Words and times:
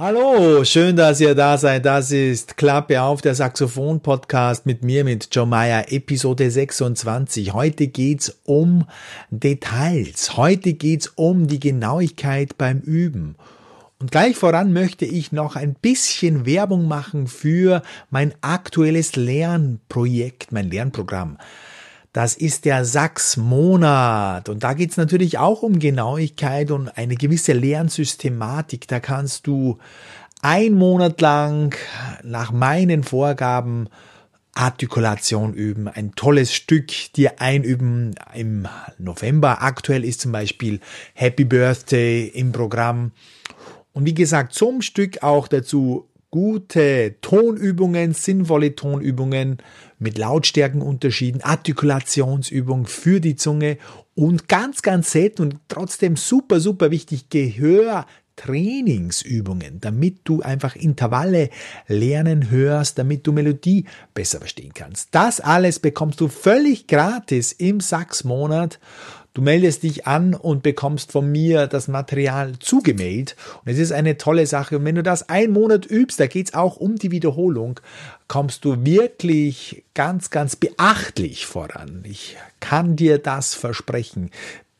Hallo, 0.00 0.62
schön, 0.62 0.94
dass 0.94 1.20
ihr 1.20 1.34
da 1.34 1.58
seid. 1.58 1.84
Das 1.84 2.12
ist 2.12 2.56
Klappe 2.56 3.02
auf, 3.02 3.20
der 3.20 3.34
Saxophon-Podcast 3.34 4.64
mit 4.64 4.84
mir, 4.84 5.02
mit 5.02 5.28
Joe 5.34 5.44
Meyer, 5.44 5.90
Episode 5.90 6.52
26. 6.52 7.52
Heute 7.52 7.88
geht's 7.88 8.38
um 8.44 8.86
Details. 9.32 10.36
Heute 10.36 10.74
geht's 10.74 11.08
um 11.16 11.48
die 11.48 11.58
Genauigkeit 11.58 12.56
beim 12.56 12.78
Üben. 12.78 13.34
Und 13.98 14.12
gleich 14.12 14.36
voran 14.36 14.72
möchte 14.72 15.04
ich 15.04 15.32
noch 15.32 15.56
ein 15.56 15.74
bisschen 15.74 16.46
Werbung 16.46 16.86
machen 16.86 17.26
für 17.26 17.82
mein 18.08 18.32
aktuelles 18.40 19.16
Lernprojekt, 19.16 20.52
mein 20.52 20.70
Lernprogramm. 20.70 21.38
Das 22.12 22.34
ist 22.34 22.64
der 22.64 22.84
Sachs-Monat. 22.84 24.48
Und 24.48 24.64
da 24.64 24.74
geht 24.74 24.90
es 24.90 24.96
natürlich 24.96 25.38
auch 25.38 25.62
um 25.62 25.78
Genauigkeit 25.78 26.70
und 26.70 26.88
eine 26.88 27.16
gewisse 27.16 27.52
Lernsystematik. 27.52 28.88
Da 28.88 28.98
kannst 29.00 29.46
du 29.46 29.78
ein 30.40 30.74
Monat 30.74 31.20
lang 31.20 31.76
nach 32.22 32.52
meinen 32.52 33.02
Vorgaben 33.02 33.88
Artikulation 34.54 35.54
üben, 35.54 35.86
ein 35.86 36.12
tolles 36.16 36.52
Stück 36.52 36.90
dir 37.14 37.40
einüben 37.40 38.16
im 38.34 38.66
November. 38.98 39.62
Aktuell 39.62 40.04
ist 40.04 40.20
zum 40.20 40.32
Beispiel 40.32 40.80
Happy 41.14 41.44
Birthday 41.44 42.26
im 42.26 42.50
Programm. 42.50 43.12
Und 43.92 44.04
wie 44.04 44.14
gesagt, 44.14 44.54
zum 44.54 44.82
Stück 44.82 45.22
auch 45.22 45.46
dazu 45.46 46.08
gute 46.30 47.16
Tonübungen, 47.20 48.12
sinnvolle 48.12 48.74
Tonübungen 48.74 49.58
mit 49.98 50.18
Lautstärkenunterschieden, 50.18 51.42
Artikulationsübung 51.42 52.86
für 52.86 53.20
die 53.20 53.36
Zunge 53.36 53.78
und 54.14 54.48
ganz, 54.48 54.82
ganz 54.82 55.10
selten 55.10 55.42
und 55.42 55.56
trotzdem 55.68 56.16
super, 56.16 56.60
super 56.60 56.90
wichtig, 56.90 57.30
Gehör. 57.30 58.06
Trainingsübungen, 58.38 59.80
damit 59.80 60.20
du 60.22 60.42
einfach 60.42 60.76
Intervalle 60.76 61.50
lernen 61.88 62.50
hörst, 62.50 62.96
damit 62.96 63.26
du 63.26 63.32
Melodie 63.32 63.84
besser 64.14 64.38
verstehen 64.38 64.72
kannst. 64.72 65.08
Das 65.10 65.40
alles 65.40 65.80
bekommst 65.80 66.20
du 66.20 66.28
völlig 66.28 66.86
gratis 66.86 67.50
im 67.50 67.80
Sachs-Monat 67.80 68.78
Du 69.38 69.44
meldest 69.44 69.84
dich 69.84 70.04
an 70.04 70.34
und 70.34 70.64
bekommst 70.64 71.12
von 71.12 71.30
mir 71.30 71.68
das 71.68 71.86
Material 71.86 72.54
zugemailt. 72.58 73.36
Und 73.64 73.70
es 73.70 73.78
ist 73.78 73.92
eine 73.92 74.18
tolle 74.18 74.48
Sache. 74.48 74.78
Und 74.78 74.84
wenn 74.84 74.96
du 74.96 75.04
das 75.04 75.28
einen 75.28 75.52
Monat 75.52 75.86
übst, 75.86 76.18
da 76.18 76.26
geht 76.26 76.48
es 76.48 76.54
auch 76.54 76.76
um 76.78 76.96
die 76.96 77.12
Wiederholung, 77.12 77.78
kommst 78.26 78.64
du 78.64 78.84
wirklich 78.84 79.84
ganz, 79.94 80.30
ganz 80.30 80.56
beachtlich 80.56 81.46
voran. 81.46 82.02
Ich 82.02 82.36
kann 82.58 82.96
dir 82.96 83.18
das 83.18 83.54
versprechen. 83.54 84.32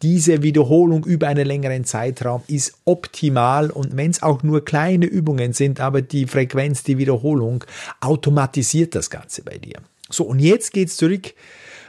Diese 0.02 0.42
Wiederholung 0.42 1.04
über 1.04 1.28
einen 1.28 1.46
längeren 1.46 1.84
Zeitraum 1.84 2.42
ist 2.48 2.78
optimal 2.84 3.70
und 3.70 3.96
wenn 3.96 4.10
es 4.10 4.24
auch 4.24 4.42
nur 4.42 4.64
kleine 4.64 5.06
Übungen 5.06 5.52
sind, 5.52 5.78
aber 5.78 6.02
die 6.02 6.26
Frequenz, 6.26 6.82
die 6.82 6.98
Wiederholung 6.98 7.62
automatisiert 8.00 8.96
das 8.96 9.08
Ganze 9.08 9.42
bei 9.42 9.58
dir. 9.58 9.76
So, 10.10 10.24
und 10.24 10.40
jetzt 10.40 10.72
geht's 10.72 10.96
zurück 10.96 11.32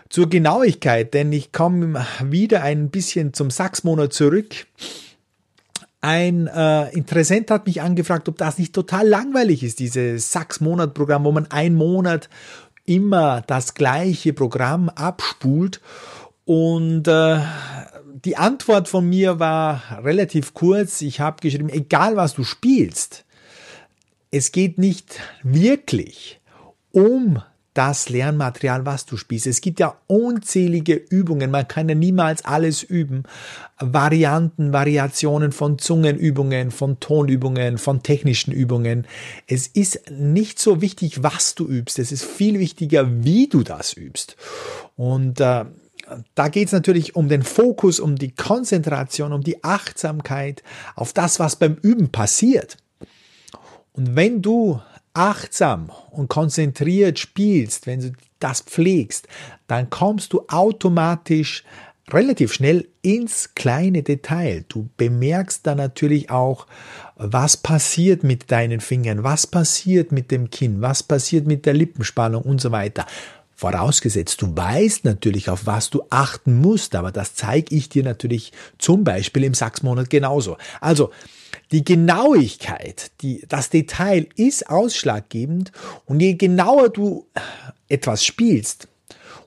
zur 0.09 0.29
Genauigkeit, 0.29 1.13
denn 1.13 1.31
ich 1.31 1.51
komme 1.51 2.05
wieder 2.23 2.63
ein 2.63 2.89
bisschen 2.89 3.33
zum 3.33 3.51
Sachsmonat 3.51 4.11
zurück. 4.11 4.65
Ein 6.01 6.47
äh, 6.47 6.89
Interessent 6.91 7.51
hat 7.51 7.67
mich 7.67 7.81
angefragt, 7.81 8.29
ob 8.29 8.37
das 8.37 8.57
nicht 8.57 8.73
total 8.73 9.07
langweilig 9.07 9.63
ist, 9.63 9.79
dieses 9.79 10.31
Sachs-Monat-Programm, 10.31 11.25
wo 11.25 11.31
man 11.31 11.51
einen 11.51 11.75
Monat 11.75 12.29
immer 12.85 13.41
das 13.41 13.73
gleiche 13.75 14.33
Programm 14.33 14.89
abspult. 14.89 15.81
Und 16.45 17.07
äh, 17.07 17.39
die 18.25 18.37
Antwort 18.37 18.87
von 18.87 19.07
mir 19.07 19.39
war 19.39 20.01
relativ 20.03 20.53
kurz. 20.53 21.01
Ich 21.01 21.19
habe 21.19 21.41
geschrieben, 21.41 21.69
egal 21.69 22.15
was 22.15 22.33
du 22.33 22.43
spielst, 22.43 23.25
es 24.31 24.51
geht 24.51 24.77
nicht 24.77 25.19
wirklich 25.43 26.39
um 26.91 27.41
das 27.73 28.09
Lernmaterial, 28.09 28.85
was 28.85 29.05
du 29.05 29.15
spielst. 29.17 29.47
Es 29.47 29.61
gibt 29.61 29.79
ja 29.79 29.97
unzählige 30.07 30.95
Übungen, 30.95 31.51
man 31.51 31.67
kann 31.67 31.87
ja 31.87 31.95
niemals 31.95 32.43
alles 32.43 32.83
üben. 32.83 33.23
Varianten, 33.79 34.73
Variationen 34.73 35.51
von 35.51 35.77
Zungenübungen, 35.77 36.71
von 36.71 36.99
Tonübungen, 36.99 37.77
von 37.77 38.03
technischen 38.03 38.51
Übungen. 38.51 39.07
Es 39.47 39.67
ist 39.67 40.11
nicht 40.11 40.59
so 40.59 40.81
wichtig, 40.81 41.23
was 41.23 41.55
du 41.55 41.67
übst, 41.67 41.99
es 41.99 42.11
ist 42.11 42.25
viel 42.25 42.59
wichtiger, 42.59 43.23
wie 43.23 43.47
du 43.47 43.63
das 43.63 43.93
übst. 43.93 44.35
Und 44.97 45.39
äh, 45.39 45.65
da 46.35 46.47
geht 46.47 46.67
es 46.67 46.73
natürlich 46.73 47.15
um 47.15 47.29
den 47.29 47.43
Fokus, 47.43 47.99
um 47.99 48.15
die 48.15 48.31
Konzentration, 48.31 49.31
um 49.31 49.41
die 49.41 49.63
Achtsamkeit 49.63 50.63
auf 50.95 51.13
das, 51.13 51.39
was 51.39 51.55
beim 51.55 51.77
Üben 51.81 52.09
passiert. 52.09 52.77
Und 53.93 54.15
wenn 54.15 54.41
du 54.41 54.81
achtsam 55.19 55.91
und 56.11 56.29
konzentriert 56.29 57.19
spielst, 57.19 57.87
wenn 57.87 57.99
du 57.99 58.11
das 58.39 58.61
pflegst, 58.61 59.27
dann 59.67 59.89
kommst 59.89 60.31
du 60.31 60.45
automatisch 60.47 61.65
relativ 62.09 62.53
schnell 62.53 62.87
ins 63.01 63.53
kleine 63.53 64.01
Detail. 64.01 64.63
Du 64.69 64.87
bemerkst 64.95 65.67
dann 65.67 65.77
natürlich 65.77 66.31
auch, 66.31 66.67
was 67.17 67.57
passiert 67.57 68.23
mit 68.23 68.49
deinen 68.49 68.79
Fingern, 68.79 69.23
was 69.23 69.45
passiert 69.45 70.13
mit 70.13 70.31
dem 70.31 70.49
Kinn, 70.49 70.81
was 70.81 71.03
passiert 71.03 71.45
mit 71.45 71.65
der 71.65 71.73
Lippenspannung 71.73 72.43
und 72.43 72.61
so 72.61 72.71
weiter. 72.71 73.05
Vorausgesetzt, 73.55 74.41
du 74.41 74.55
weißt 74.55 75.03
natürlich, 75.03 75.49
auf 75.49 75.65
was 75.65 75.89
du 75.89 76.03
achten 76.09 76.61
musst, 76.61 76.95
aber 76.95 77.11
das 77.11 77.35
zeige 77.35 77.75
ich 77.75 77.89
dir 77.89 78.03
natürlich 78.05 78.53
zum 78.77 79.03
Beispiel 79.03 79.43
im 79.43 79.53
Sachsmonat 79.53 80.09
genauso. 80.09 80.55
Also, 80.79 81.11
die 81.71 81.83
Genauigkeit, 81.83 83.11
die, 83.21 83.45
das 83.47 83.69
Detail 83.69 84.27
ist 84.35 84.69
ausschlaggebend 84.69 85.71
und 86.05 86.19
je 86.19 86.33
genauer 86.33 86.89
du 86.89 87.25
etwas 87.87 88.23
spielst, 88.23 88.87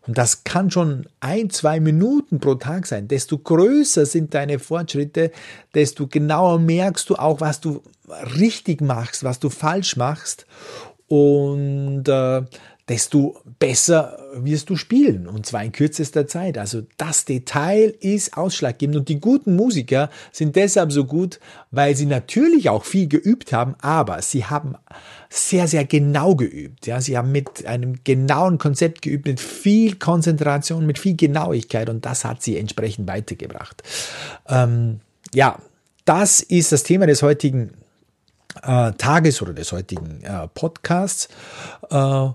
und 0.07 0.19
das 0.19 0.43
kann 0.43 0.71
schon 0.71 1.07
ein, 1.21 1.51
zwei 1.51 1.79
Minuten 1.79 2.41
pro 2.41 2.57
Tag 2.57 2.87
sein, 2.87 3.07
desto 3.07 3.39
größer 3.39 4.05
sind 4.05 4.35
deine 4.35 4.59
Fortschritte, 4.59 5.31
desto 5.75 6.09
genauer 6.09 6.59
merkst 6.59 7.09
du 7.09 7.15
auch, 7.15 7.41
was 7.41 7.61
du 7.61 7.83
richtig 8.39 8.81
machst, 8.81 9.23
was 9.23 9.39
du 9.39 9.49
falsch 9.49 9.97
machst. 9.97 10.45
Und 11.07 12.09
äh, 12.09 12.43
desto 12.89 13.41
besser 13.61 14.19
wirst 14.35 14.69
du 14.69 14.77
spielen 14.77 15.29
und 15.29 15.47
zwar 15.47 15.63
in 15.63 15.71
kürzester 15.71 16.27
Zeit. 16.27 16.59
Also 16.59 16.83
das 16.97 17.25
Detail 17.25 17.95
ist 18.01 18.37
ausschlaggebend 18.37 18.97
und 18.97 19.09
die 19.09 19.21
guten 19.21 19.55
Musiker 19.55 20.11
sind 20.33 20.57
deshalb 20.57 20.91
so 20.91 21.05
gut, 21.05 21.39
weil 21.71 21.95
sie 21.95 22.07
natürlich 22.07 22.71
auch 22.71 22.85
viel 22.85 23.07
geübt 23.07 23.53
haben, 23.53 23.77
aber 23.81 24.21
sie 24.21 24.47
haben 24.47 24.75
sehr, 25.31 25.69
sehr 25.69 25.85
genau 25.85 26.35
geübt. 26.35 26.87
Ja, 26.87 27.01
sie 27.01 27.17
haben 27.17 27.31
mit 27.31 27.65
einem 27.67 28.03
genauen 28.03 28.59
Konzept 28.59 29.03
geübt, 29.03 29.27
mit 29.27 29.41
viel 29.41 29.97
Konzentration, 29.97 30.85
mit 30.85 30.99
viel 30.99 31.17
Genauigkeit 31.17 31.89
und 31.89 32.05
das 32.05 32.25
hat 32.25 32.43
sie 32.43 32.59
entsprechend 32.59 33.07
weitergebracht. 33.07 33.83
Ähm, 34.49 35.01
ja, 35.33 35.59
das 36.05 36.41
ist 36.41 36.73
das 36.73 36.83
Thema 36.83 37.07
des 37.07 37.23
heutigen 37.23 37.71
äh, 38.63 38.93
Tages 38.93 39.41
oder 39.41 39.53
des 39.53 39.73
heutigen 39.73 40.23
äh, 40.23 40.49
Podcasts. 40.49 41.29
Äh, 41.91 42.29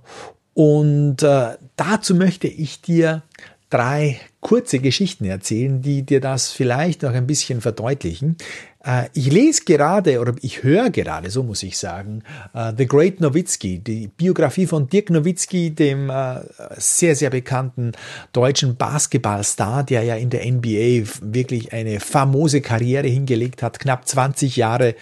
und 0.57 1.21
äh, 1.21 1.49
dazu 1.75 2.15
möchte 2.15 2.47
ich 2.47 2.81
dir 2.81 3.21
drei 3.69 4.19
kurze 4.39 4.79
Geschichten 4.79 5.25
erzählen, 5.25 5.83
die 5.83 6.01
dir 6.01 6.19
das 6.19 6.49
vielleicht 6.49 7.03
noch 7.03 7.13
ein 7.13 7.27
bisschen 7.27 7.61
verdeutlichen. 7.61 8.37
Äh, 8.83 9.03
ich 9.13 9.31
lese 9.31 9.65
gerade 9.65 10.19
oder 10.19 10.33
ich 10.41 10.63
höre 10.63 10.89
gerade, 10.89 11.29
so 11.29 11.43
muss 11.43 11.61
ich 11.61 11.77
sagen, 11.77 12.23
äh, 12.55 12.73
The 12.75 12.87
Great 12.87 13.21
Nowitzki, 13.21 13.77
die 13.77 14.07
Biografie 14.07 14.65
von 14.65 14.89
Dirk 14.89 15.11
Nowitzki, 15.11 15.75
dem 15.75 16.09
äh, 16.09 16.39
sehr, 16.77 17.15
sehr 17.15 17.29
bekannten 17.29 17.91
deutschen 18.33 18.77
Basketballstar, 18.77 19.83
der 19.83 20.01
ja 20.01 20.15
in 20.15 20.31
der 20.31 20.43
NBA 20.43 21.07
wirklich 21.21 21.71
eine 21.71 21.99
famose 21.99 22.61
Karriere 22.61 23.05
hingelegt 23.05 23.61
hat, 23.61 23.77
knapp 23.77 24.07
20 24.07 24.55
Jahre 24.55 24.95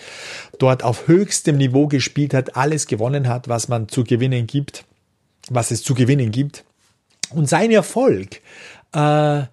dort 0.59 0.83
auf 0.83 1.07
höchstem 1.07 1.55
Niveau 1.55 1.87
gespielt 1.87 2.33
hat, 2.33 2.57
alles 2.57 2.87
gewonnen 2.87 3.29
hat, 3.29 3.47
was 3.47 3.69
man 3.69 3.87
zu 3.87 4.03
gewinnen 4.03 4.47
gibt 4.47 4.83
was 5.49 5.71
es 5.71 5.83
zu 5.83 5.93
gewinnen 5.93 6.31
gibt. 6.31 6.63
Und 7.31 7.49
sein 7.49 7.71
Erfolg 7.71 8.41
äh, 8.93 9.43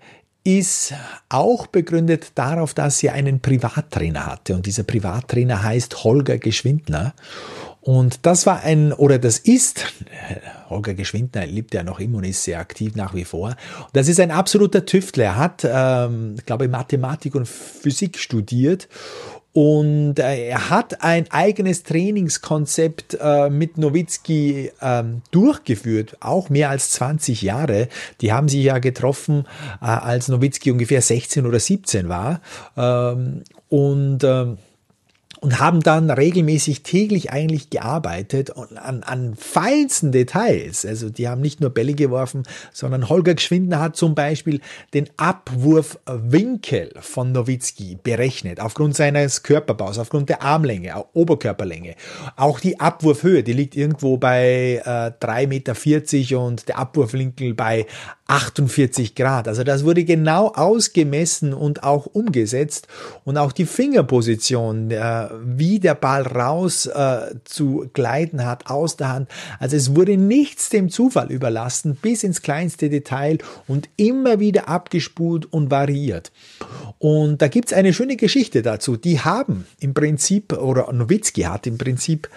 ist 0.44 0.94
auch 1.28 1.66
begründet 1.66 2.32
darauf, 2.34 2.74
dass 2.74 3.02
er 3.02 3.14
einen 3.14 3.40
Privattrainer 3.40 4.26
hatte. 4.26 4.54
Und 4.54 4.66
dieser 4.66 4.82
Privattrainer 4.82 5.62
heißt 5.62 6.04
Holger 6.04 6.38
Geschwindner. 6.38 7.14
Und 7.80 8.26
das 8.26 8.46
war 8.46 8.62
ein, 8.62 8.92
oder 8.92 9.18
das 9.18 9.38
ist, 9.38 9.84
Holger 10.70 10.94
Geschwindner 10.94 11.46
lebt 11.46 11.74
ja 11.74 11.82
noch 11.82 12.00
immer 12.00 12.18
und 12.18 12.24
ist 12.24 12.44
sehr 12.44 12.60
aktiv 12.60 12.94
nach 12.94 13.14
wie 13.14 13.24
vor. 13.24 13.56
Das 13.92 14.08
ist 14.08 14.20
ein 14.20 14.30
absoluter 14.30 14.86
Tüftler. 14.86 15.24
Er 15.24 15.36
hat, 15.36 15.66
ähm, 15.68 16.36
glaube 16.46 16.64
ich, 16.64 16.70
Mathematik 16.70 17.34
und 17.34 17.48
Physik 17.48 18.18
studiert 18.18 18.88
und 19.52 20.18
äh, 20.18 20.48
er 20.48 20.70
hat 20.70 21.02
ein 21.02 21.30
eigenes 21.30 21.82
Trainingskonzept 21.82 23.18
äh, 23.20 23.50
mit 23.50 23.76
Nowitzki 23.76 24.72
ähm, 24.80 25.20
durchgeführt, 25.30 26.16
auch 26.20 26.48
mehr 26.48 26.70
als 26.70 26.92
20 26.92 27.42
Jahre. 27.42 27.88
Die 28.22 28.32
haben 28.32 28.48
sich 28.48 28.64
ja 28.64 28.78
getroffen, 28.78 29.46
äh, 29.82 29.84
als 29.84 30.28
Nowitzki 30.28 30.70
ungefähr 30.70 31.02
16 31.02 31.44
oder 31.44 31.60
17 31.60 32.08
war. 32.08 32.40
Ähm, 32.76 33.42
und 33.68 34.24
ähm, 34.24 34.56
und 35.42 35.58
haben 35.58 35.80
dann 35.80 36.08
regelmäßig 36.08 36.84
täglich 36.84 37.32
eigentlich 37.32 37.68
gearbeitet 37.68 38.56
an, 38.56 39.02
an 39.02 39.34
feinsten 39.34 40.12
Details. 40.12 40.86
Also 40.86 41.10
die 41.10 41.28
haben 41.28 41.40
nicht 41.40 41.60
nur 41.60 41.70
Bälle 41.70 41.94
geworfen, 41.94 42.44
sondern 42.72 43.08
Holger 43.08 43.34
Geschwindner 43.34 43.80
hat 43.80 43.96
zum 43.96 44.14
Beispiel 44.14 44.60
den 44.94 45.10
Abwurfwinkel 45.16 46.92
von 47.00 47.32
Nowitzki 47.32 47.98
berechnet, 48.00 48.60
aufgrund 48.60 48.94
seines 48.94 49.42
Körperbaus, 49.42 49.98
aufgrund 49.98 50.28
der 50.28 50.42
Armlänge, 50.42 50.94
Oberkörperlänge. 51.12 51.96
Auch 52.36 52.60
die 52.60 52.78
Abwurfhöhe, 52.78 53.42
die 53.42 53.52
liegt 53.52 53.74
irgendwo 53.74 54.18
bei 54.18 54.80
äh, 54.84 55.10
3,40 55.20 55.48
Meter 55.48 56.40
und 56.40 56.68
der 56.68 56.78
Abwurfwinkel 56.78 57.54
bei 57.54 57.86
48 58.32 59.14
Grad. 59.14 59.46
Also 59.46 59.62
das 59.62 59.84
wurde 59.84 60.04
genau 60.04 60.48
ausgemessen 60.48 61.52
und 61.52 61.84
auch 61.84 62.06
umgesetzt 62.06 62.88
und 63.24 63.36
auch 63.36 63.52
die 63.52 63.66
Fingerposition, 63.66 64.90
äh, 64.90 65.28
wie 65.44 65.78
der 65.78 65.94
Ball 65.94 66.22
raus 66.22 66.86
äh, 66.86 67.34
zu 67.44 67.90
gleiten 67.92 68.46
hat 68.46 68.70
aus 68.70 68.96
der 68.96 69.10
Hand. 69.10 69.28
Also 69.58 69.76
es 69.76 69.94
wurde 69.94 70.16
nichts 70.16 70.70
dem 70.70 70.88
Zufall 70.88 71.30
überlassen, 71.30 71.98
bis 72.00 72.24
ins 72.24 72.40
kleinste 72.40 72.88
Detail 72.88 73.36
und 73.68 73.90
immer 73.96 74.40
wieder 74.40 74.66
abgespult 74.66 75.52
und 75.52 75.70
variiert. 75.70 76.32
Und 76.98 77.42
da 77.42 77.48
gibt's 77.48 77.74
eine 77.74 77.92
schöne 77.92 78.16
Geschichte 78.16 78.62
dazu. 78.62 78.96
Die 78.96 79.20
haben 79.20 79.66
im 79.78 79.92
Prinzip, 79.92 80.54
oder 80.54 80.90
Nowitzki 80.90 81.42
hat 81.42 81.66
im 81.66 81.76
Prinzip 81.76 82.30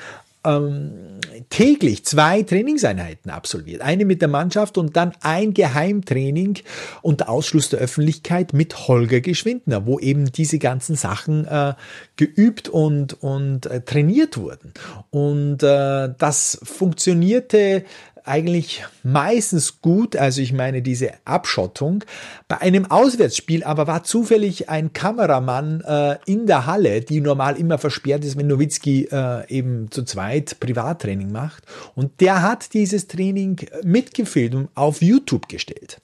ähm, 0.45 1.19
täglich 1.49 2.05
zwei 2.05 2.43
Trainingseinheiten 2.43 3.31
absolviert. 3.31 3.81
Eine 3.81 4.05
mit 4.05 4.21
der 4.21 4.29
Mannschaft 4.29 4.77
und 4.77 4.95
dann 4.95 5.13
ein 5.21 5.53
Geheimtraining 5.53 6.59
unter 7.01 7.29
Ausschluss 7.29 7.69
der 7.69 7.79
Öffentlichkeit 7.79 8.53
mit 8.53 8.87
Holger 8.87 9.21
Geschwindner, 9.21 9.85
wo 9.85 9.99
eben 9.99 10.31
diese 10.31 10.59
ganzen 10.59 10.95
Sachen 10.95 11.45
äh, 11.45 11.73
geübt 12.15 12.69
und, 12.69 13.21
und 13.21 13.65
äh, 13.65 13.81
trainiert 13.81 14.37
wurden. 14.37 14.73
Und 15.09 15.63
äh, 15.63 16.09
das 16.17 16.59
funktionierte 16.63 17.83
eigentlich 18.25 18.83
meistens 19.03 19.81
gut, 19.81 20.15
also 20.15 20.41
ich 20.41 20.53
meine 20.53 20.81
diese 20.81 21.11
Abschottung. 21.25 22.03
Bei 22.47 22.59
einem 22.61 22.89
Auswärtsspiel 22.89 23.63
aber 23.63 23.87
war 23.87 24.03
zufällig 24.03 24.69
ein 24.69 24.93
Kameramann 24.93 25.81
äh, 25.81 26.17
in 26.25 26.47
der 26.47 26.65
Halle, 26.65 27.01
die 27.01 27.21
normal 27.21 27.57
immer 27.57 27.77
versperrt 27.77 28.25
ist, 28.25 28.37
wenn 28.37 28.47
Nowitzki 28.47 29.07
äh, 29.11 29.47
eben 29.49 29.91
zu 29.91 30.03
zweit 30.03 30.59
Privattraining 30.59 31.31
macht. 31.31 31.63
Und 31.95 32.19
der 32.21 32.41
hat 32.41 32.73
dieses 32.73 33.07
Training 33.07 33.67
mitgefilmt 33.83 34.55
und 34.55 34.69
auf 34.75 35.01
YouTube 35.01 35.47
gestellt. 35.47 35.99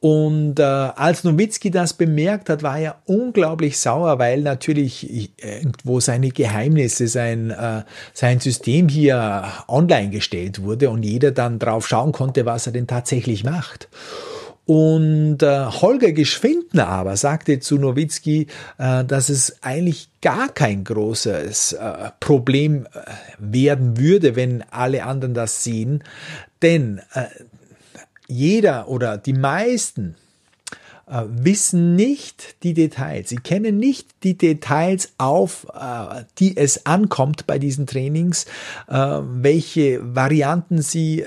Und 0.00 0.58
äh, 0.58 0.62
als 0.62 1.24
Nowitzki 1.24 1.70
das 1.70 1.92
bemerkt 1.92 2.48
hat, 2.48 2.62
war 2.62 2.78
er 2.78 3.02
unglaublich 3.04 3.78
sauer, 3.78 4.18
weil 4.18 4.40
natürlich 4.40 5.30
irgendwo 5.36 6.00
seine 6.00 6.30
Geheimnisse, 6.30 7.06
sein, 7.06 7.50
äh, 7.50 7.82
sein 8.14 8.40
System 8.40 8.88
hier 8.88 9.44
online 9.68 10.08
gestellt 10.08 10.62
wurde 10.62 10.88
und 10.88 11.02
jeder 11.02 11.32
dann 11.32 11.58
drauf 11.58 11.86
schauen 11.86 12.12
konnte, 12.12 12.46
was 12.46 12.66
er 12.66 12.72
denn 12.72 12.86
tatsächlich 12.86 13.44
macht. 13.44 13.88
Und 14.64 15.42
äh, 15.42 15.66
Holger 15.66 16.12
Geschwindner 16.12 16.88
aber 16.88 17.16
sagte 17.16 17.60
zu 17.60 17.76
Nowitzki, 17.76 18.46
äh, 18.78 19.04
dass 19.04 19.28
es 19.28 19.56
eigentlich 19.62 20.08
gar 20.22 20.48
kein 20.48 20.84
großes 20.84 21.74
äh, 21.74 22.10
Problem 22.20 22.86
äh, 22.86 23.00
werden 23.38 23.98
würde, 23.98 24.36
wenn 24.36 24.62
alle 24.70 25.04
anderen 25.04 25.34
das 25.34 25.64
sehen. 25.64 26.04
Denn 26.62 27.00
äh, 27.14 27.24
jeder 28.30 28.88
oder 28.88 29.18
die 29.18 29.32
meisten 29.32 30.14
äh, 31.10 31.24
wissen 31.28 31.96
nicht 31.96 32.62
die 32.62 32.72
Details. 32.72 33.30
Sie 33.30 33.36
kennen 33.36 33.78
nicht 33.78 34.08
die 34.22 34.38
Details, 34.38 35.12
auf 35.18 35.66
äh, 35.74 36.22
die 36.38 36.56
es 36.56 36.86
ankommt 36.86 37.48
bei 37.48 37.58
diesen 37.58 37.86
Trainings, 37.86 38.46
äh, 38.86 38.94
welche 38.96 40.14
Varianten 40.14 40.82
sie 40.82 41.24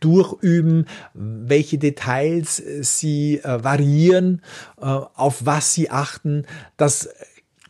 durchüben, 0.00 0.86
welche 1.14 1.78
Details 1.78 2.62
sie 2.80 3.40
variieren, 3.44 4.42
auf 4.76 5.44
was 5.44 5.74
sie 5.74 5.90
achten. 5.90 6.46
Das 6.76 7.08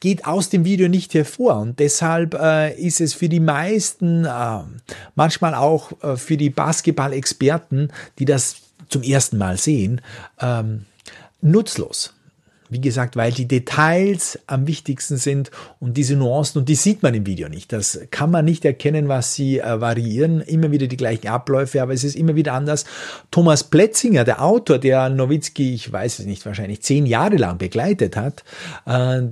geht 0.00 0.26
aus 0.26 0.48
dem 0.48 0.64
Video 0.64 0.88
nicht 0.88 1.14
hervor 1.14 1.58
und 1.58 1.78
deshalb 1.78 2.34
äh, 2.34 2.74
ist 2.74 3.00
es 3.00 3.14
für 3.14 3.28
die 3.28 3.40
meisten, 3.40 4.24
äh, 4.24 4.60
manchmal 5.14 5.54
auch 5.54 5.92
äh, 6.02 6.16
für 6.16 6.36
die 6.36 6.50
Basketball-Experten, 6.50 7.90
die 8.18 8.24
das 8.24 8.56
zum 8.88 9.02
ersten 9.02 9.38
Mal 9.38 9.58
sehen, 9.58 10.00
ähm, 10.40 10.84
nutzlos. 11.40 12.14
Wie 12.68 12.80
gesagt, 12.80 13.16
weil 13.16 13.32
die 13.32 13.48
Details 13.48 14.38
am 14.46 14.66
wichtigsten 14.66 15.16
sind 15.16 15.50
und 15.80 15.96
diese 15.96 16.16
Nuancen, 16.16 16.60
und 16.60 16.68
die 16.68 16.74
sieht 16.74 17.02
man 17.02 17.14
im 17.14 17.26
Video 17.26 17.48
nicht. 17.48 17.72
Das 17.72 18.00
kann 18.10 18.30
man 18.30 18.44
nicht 18.44 18.64
erkennen, 18.64 19.08
was 19.08 19.34
sie 19.34 19.58
äh, 19.58 19.80
variieren. 19.80 20.40
Immer 20.40 20.70
wieder 20.70 20.86
die 20.86 20.96
gleichen 20.96 21.28
Abläufe, 21.28 21.82
aber 21.82 21.92
es 21.92 22.04
ist 22.04 22.16
immer 22.16 22.34
wieder 22.34 22.52
anders. 22.52 22.84
Thomas 23.30 23.64
Plätzinger, 23.64 24.24
der 24.24 24.42
Autor, 24.42 24.78
der 24.78 25.08
Nowitzki, 25.08 25.74
ich 25.74 25.90
weiß 25.90 26.18
es 26.18 26.26
nicht, 26.26 26.44
wahrscheinlich 26.44 26.82
zehn 26.82 27.06
Jahre 27.06 27.36
lang 27.36 27.58
begleitet 27.58 28.16
hat, 28.16 28.44
äh, 28.86 29.22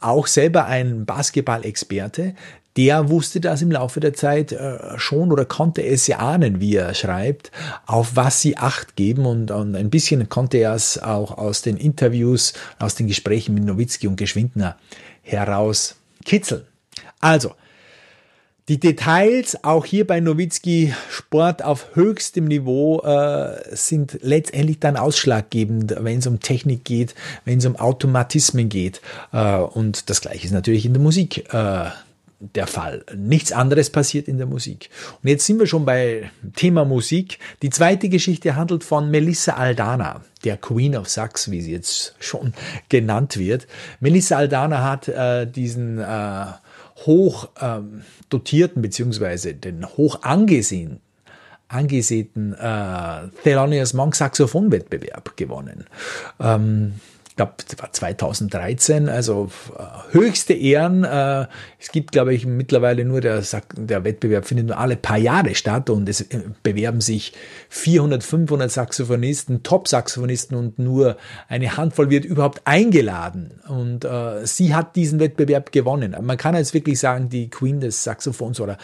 auch 0.00 0.26
selber 0.26 0.66
ein 0.66 1.04
Basketball-Experte, 1.04 2.34
der 2.76 3.08
wusste 3.08 3.40
das 3.40 3.62
im 3.62 3.70
Laufe 3.70 4.00
der 4.00 4.14
Zeit 4.14 4.52
äh, 4.52 4.98
schon 4.98 5.32
oder 5.32 5.44
konnte 5.44 5.82
es 5.82 6.06
ja 6.06 6.18
ahnen, 6.18 6.60
wie 6.60 6.76
er 6.76 6.94
schreibt, 6.94 7.50
auf 7.86 8.16
was 8.16 8.40
sie 8.40 8.56
Acht 8.56 8.96
geben 8.96 9.26
und, 9.26 9.50
und 9.50 9.74
ein 9.76 9.90
bisschen 9.90 10.28
konnte 10.28 10.58
er 10.58 10.74
es 10.74 11.02
auch 11.02 11.38
aus 11.38 11.62
den 11.62 11.76
Interviews, 11.76 12.54
aus 12.78 12.94
den 12.94 13.06
Gesprächen 13.06 13.54
mit 13.54 13.64
Nowitzki 13.64 14.06
und 14.06 14.16
Geschwindner 14.16 14.76
heraus 15.22 15.96
kitzeln. 16.24 16.62
Also, 17.20 17.52
die 18.68 18.80
Details, 18.80 19.62
auch 19.62 19.84
hier 19.84 20.04
bei 20.04 20.18
Nowitzki 20.18 20.92
Sport 21.08 21.62
auf 21.62 21.94
höchstem 21.94 22.46
Niveau, 22.46 23.00
äh, 23.02 23.60
sind 23.70 24.18
letztendlich 24.22 24.80
dann 24.80 24.96
ausschlaggebend, 24.96 25.94
wenn 26.00 26.18
es 26.18 26.26
um 26.26 26.40
Technik 26.40 26.84
geht, 26.84 27.14
wenn 27.44 27.58
es 27.58 27.66
um 27.66 27.76
Automatismen 27.76 28.68
geht. 28.68 29.00
Äh, 29.32 29.58
und 29.58 30.10
das 30.10 30.20
gleiche 30.20 30.46
ist 30.46 30.52
natürlich 30.52 30.84
in 30.84 30.94
der 30.94 31.02
Musik 31.02 31.52
äh, 31.54 31.90
der 32.38 32.66
Fall. 32.66 33.04
Nichts 33.16 33.52
anderes 33.52 33.90
passiert 33.90 34.28
in 34.28 34.36
der 34.38 34.46
Musik. 34.46 34.90
Und 35.22 35.28
jetzt 35.28 35.46
sind 35.46 35.58
wir 35.58 35.66
schon 35.66 35.84
bei 35.84 36.30
Thema 36.54 36.84
Musik. 36.84 37.38
Die 37.62 37.70
zweite 37.70 38.08
Geschichte 38.08 38.56
handelt 38.56 38.84
von 38.84 39.10
Melissa 39.10 39.54
Aldana, 39.54 40.22
der 40.44 40.56
Queen 40.58 40.96
of 40.96 41.08
Sax, 41.08 41.50
wie 41.50 41.62
sie 41.62 41.72
jetzt 41.72 42.14
schon 42.20 42.52
genannt 42.88 43.38
wird. 43.38 43.66
Melissa 44.00 44.36
Aldana 44.36 44.82
hat 44.82 45.08
äh, 45.08 45.46
diesen 45.46 45.98
äh, 45.98 46.46
hoch 47.06 47.48
ähm, 47.60 48.02
dotierten 48.28 48.82
beziehungsweise 48.82 49.54
den 49.54 49.86
hoch 49.86 50.22
angesehenen 50.22 51.00
angesehenen 51.68 52.52
äh, 52.54 53.28
Thelonious 53.42 53.92
Monk 53.92 54.14
Saxophonwettbewerb 54.14 55.36
gewonnen. 55.36 55.86
Ähm, 56.38 57.00
ich 57.38 57.78
war 57.82 57.92
2013, 57.92 59.08
also 59.10 59.50
äh, 59.78 59.82
höchste 60.12 60.54
Ehren. 60.54 61.04
Äh, 61.04 61.46
es 61.78 61.90
gibt, 61.92 62.12
glaube 62.12 62.34
ich, 62.34 62.46
mittlerweile 62.46 63.04
nur 63.04 63.20
der, 63.20 63.42
der 63.76 64.04
Wettbewerb 64.04 64.46
findet 64.46 64.68
nur 64.68 64.78
alle 64.78 64.96
paar 64.96 65.18
Jahre 65.18 65.54
statt 65.54 65.90
und 65.90 66.08
es 66.08 66.22
äh, 66.22 66.40
bewerben 66.62 67.02
sich 67.02 67.34
400, 67.68 68.24
500 68.24 68.70
Saxophonisten, 68.70 69.62
Top-Saxophonisten 69.62 70.56
und 70.56 70.78
nur 70.78 71.18
eine 71.48 71.76
Handvoll 71.76 72.08
wird 72.08 72.24
überhaupt 72.24 72.62
eingeladen. 72.64 73.60
Und 73.68 74.06
äh, 74.06 74.46
sie 74.46 74.74
hat 74.74 74.96
diesen 74.96 75.20
Wettbewerb 75.20 75.72
gewonnen. 75.72 76.16
Man 76.22 76.38
kann 76.38 76.54
jetzt 76.54 76.72
wirklich 76.72 76.98
sagen, 76.98 77.28
die 77.28 77.50
Queen 77.50 77.80
des 77.80 78.02
Saxophons 78.02 78.60
oder 78.60 78.78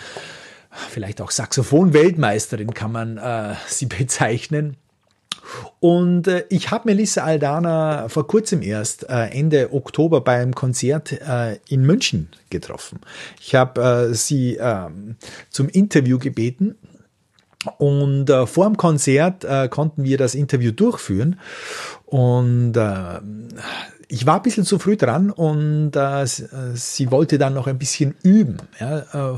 vielleicht 0.91 1.21
auch 1.23 1.31
Saxophon-Weltmeisterin 1.31 2.75
kann 2.75 2.93
man 2.93 3.17
äh, 3.17 3.55
sie 3.67 3.87
bezeichnen. 3.87 4.77
Und 5.81 6.29
äh, 6.29 6.45
ich 6.49 6.71
habe 6.71 6.85
Melissa 6.87 7.25
Aldana 7.25 8.09
vor 8.09 8.27
kurzem 8.27 8.63
erst 8.63 9.09
äh, 9.09 9.27
Ende 9.27 9.73
Oktober 9.73 10.21
beim 10.21 10.55
Konzert 10.55 11.13
äh, 11.13 11.59
in 11.69 11.83
München 11.83 12.29
getroffen. 12.51 13.01
Ich 13.41 13.55
habe 13.55 14.09
äh, 14.11 14.15
sie 14.15 14.57
äh, 14.57 14.89
zum 15.51 15.69
Interview 15.69 16.19
gebeten 16.19 16.77
und 17.79 18.29
äh, 18.29 18.47
vor 18.47 18.67
dem 18.67 18.77
Konzert 18.77 19.45
äh, 19.45 19.69
konnten 19.69 20.05
wir 20.05 20.19
das 20.19 20.35
Interview 20.35 20.73
durchführen. 20.73 21.39
Und 22.07 22.77
äh, 22.77 23.21
ich 24.13 24.27
war 24.27 24.37
ein 24.37 24.43
bisschen 24.43 24.67
zu 24.67 24.79
früh 24.79 24.99
dran 24.99 25.31
und 25.31 25.97
äh, 25.97 26.27
sie 26.27 27.11
wollte 27.11 27.39
dann 27.39 27.55
noch 27.55 27.67
ein 27.67 27.79
bisschen 27.79 28.15
üben. 28.23 28.59
Ja, 28.79 29.33
äh, 29.33 29.37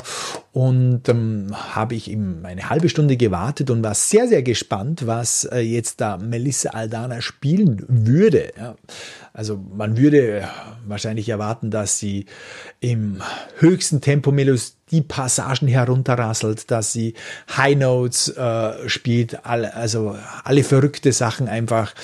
und 0.50 1.09
ähm, 1.09 1.54
habe 1.54 1.95
ich 1.95 2.11
ihm 2.11 2.40
eine 2.43 2.71
halbe 2.71 2.88
Stunde 2.88 3.16
gewartet 3.16 3.71
und 3.71 3.85
war 3.85 3.95
sehr, 3.95 4.26
sehr 4.26 4.43
gespannt, 4.43 5.07
was 5.07 5.45
äh, 5.45 5.61
jetzt 5.61 6.00
da 6.00 6.16
Melissa 6.16 6.71
Aldana 6.71 7.21
spielen 7.21 7.85
würde. 7.87 8.52
Ja. 8.59 8.75
Also 9.33 9.61
man 9.76 9.97
würde 9.97 10.49
wahrscheinlich 10.85 11.28
erwarten, 11.28 11.71
dass 11.71 12.00
sie 12.00 12.26
im 12.81 13.23
höchsten 13.59 14.00
Tempo 14.00 14.33
die 14.94 15.02
Passagen 15.02 15.66
herunterrasselt, 15.66 16.70
dass 16.70 16.92
sie 16.92 17.14
High 17.56 17.76
Notes 17.76 18.28
äh, 18.28 18.88
spielt, 18.88 19.44
alle, 19.44 19.74
also 19.74 20.16
alle 20.44 20.62
verrückte 20.62 21.12
Sachen 21.12 21.48
einfach, 21.48 21.94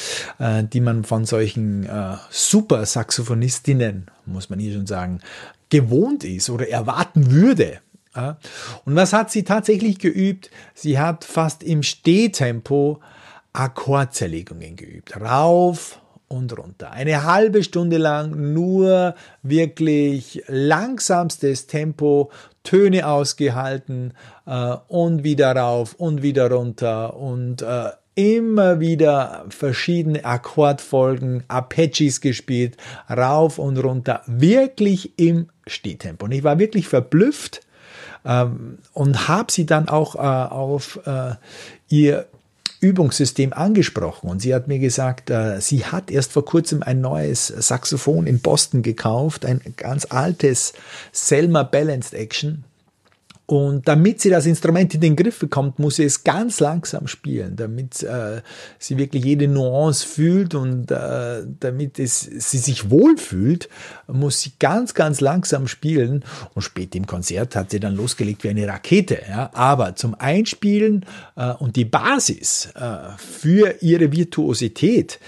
äh, 0.41 0.65
die 0.65 0.81
man 0.81 1.05
von 1.05 1.25
solchen 1.25 1.87
äh, 1.87 2.17
Super 2.31 2.85
Saxophonistinnen, 2.85 4.09
muss 4.27 4.51
man 4.51 4.59
hier 4.59 4.75
schon 4.75 4.87
sagen, 4.87 5.21
gewohnt 5.69 6.25
ist 6.25 6.51
oder 6.51 6.69
erwarten 6.69 7.31
würde. 7.31 7.79
Und 8.85 8.97
was 8.97 9.13
hat 9.13 9.31
sie 9.31 9.45
tatsächlich 9.45 10.01
geübt? 10.01 10.51
Sie 10.75 10.99
hat 10.99 11.25
fast 11.25 11.63
im 11.63 11.85
Stehtempo 11.85 13.01
Akkordzerlegungen 13.53 14.75
geübt. 14.75 15.17
Rauf 15.17 16.01
und 16.31 16.57
runter. 16.57 16.93
Eine 16.93 17.25
halbe 17.25 17.63
Stunde 17.65 17.99
lang 17.99 18.55
nur 18.55 19.15
wirklich 19.43 20.43
langsamstes 20.47 21.67
Tempo, 21.67 22.31
Töne 22.63 23.07
ausgehalten 23.07 24.15
äh, 24.47 24.77
und 24.89 25.25
wieder 25.25 25.55
rauf 25.57 25.95
und 25.95 26.23
wieder 26.23 26.51
runter 26.51 27.17
und 27.17 27.63
äh, 27.63 27.91
immer 28.15 28.81
wieder 28.81 29.45
verschiedene 29.49 30.25
Akkordfolgen, 30.25 31.45
Apaches 31.49 32.21
gespielt, 32.21 32.77
rauf 33.09 33.59
und 33.59 33.79
runter, 33.79 34.23
wirklich 34.27 35.19
im 35.19 35.49
Stehtempo. 35.67 36.27
Und 36.27 36.33
ich 36.33 36.45
war 36.45 36.59
wirklich 36.59 36.87
verblüfft 36.87 37.63
ähm, 38.25 38.79
und 38.93 39.27
habe 39.27 39.51
sie 39.51 39.67
dann 39.67 39.89
auch 39.89 40.15
äh, 40.15 40.19
auf 40.19 41.01
äh, 41.07 41.35
ihr 41.89 42.27
Übungssystem 42.81 43.53
angesprochen. 43.53 44.29
Und 44.29 44.41
sie 44.41 44.55
hat 44.55 44.69
mir 44.69 44.79
gesagt, 44.79 45.31
äh, 45.31 45.61
sie 45.61 45.85
hat 45.85 46.11
erst 46.11 46.33
vor 46.33 46.45
kurzem 46.45 46.83
ein 46.83 47.01
neues 47.01 47.47
Saxophon 47.47 48.27
in 48.27 48.41
Boston 48.41 48.83
gekauft, 48.83 49.45
ein 49.45 49.61
ganz 49.77 50.07
altes 50.07 50.73
Selma 51.13 51.63
Balanced 51.63 52.15
Action 52.15 52.65
und 53.51 53.89
damit 53.89 54.21
sie 54.21 54.31
das 54.31 54.47
Instrument 54.47 54.95
in 54.95 55.01
den 55.01 55.17
Griff 55.17 55.41
bekommt, 55.41 55.81
muss 55.81 55.97
sie 55.97 56.05
es 56.05 56.23
ganz 56.23 56.61
langsam 56.61 57.09
spielen, 57.09 57.57
damit 57.57 58.01
äh, 58.05 58.43
sie 58.79 58.97
wirklich 58.97 59.25
jede 59.25 59.49
Nuance 59.49 60.07
fühlt 60.07 60.55
und 60.55 60.93
äh, 60.93 61.43
damit 61.59 61.99
es, 61.99 62.21
sie 62.21 62.59
sich 62.59 62.91
wohlfühlt, 62.91 63.69
muss 64.07 64.43
sie 64.43 64.53
ganz, 64.61 64.95
ganz 64.95 65.21
langsam 65.21 65.67
spielen. 65.67 66.25
Und 66.55 66.63
später 66.63 66.97
im 66.97 67.09
Konzert 67.09 67.57
hat 67.57 67.73
sie 67.73 67.81
dann 67.81 67.97
losgelegt 67.97 68.45
wie 68.45 68.51
eine 68.51 68.69
Rakete. 68.69 69.21
Ja? 69.29 69.51
Aber 69.53 69.97
zum 69.97 70.15
Einspielen 70.15 71.05
äh, 71.35 71.53
und 71.55 71.75
die 71.75 71.87
Basis 71.87 72.69
äh, 72.77 73.17
für 73.19 73.83
ihre 73.83 74.13
Virtuosität 74.13 75.19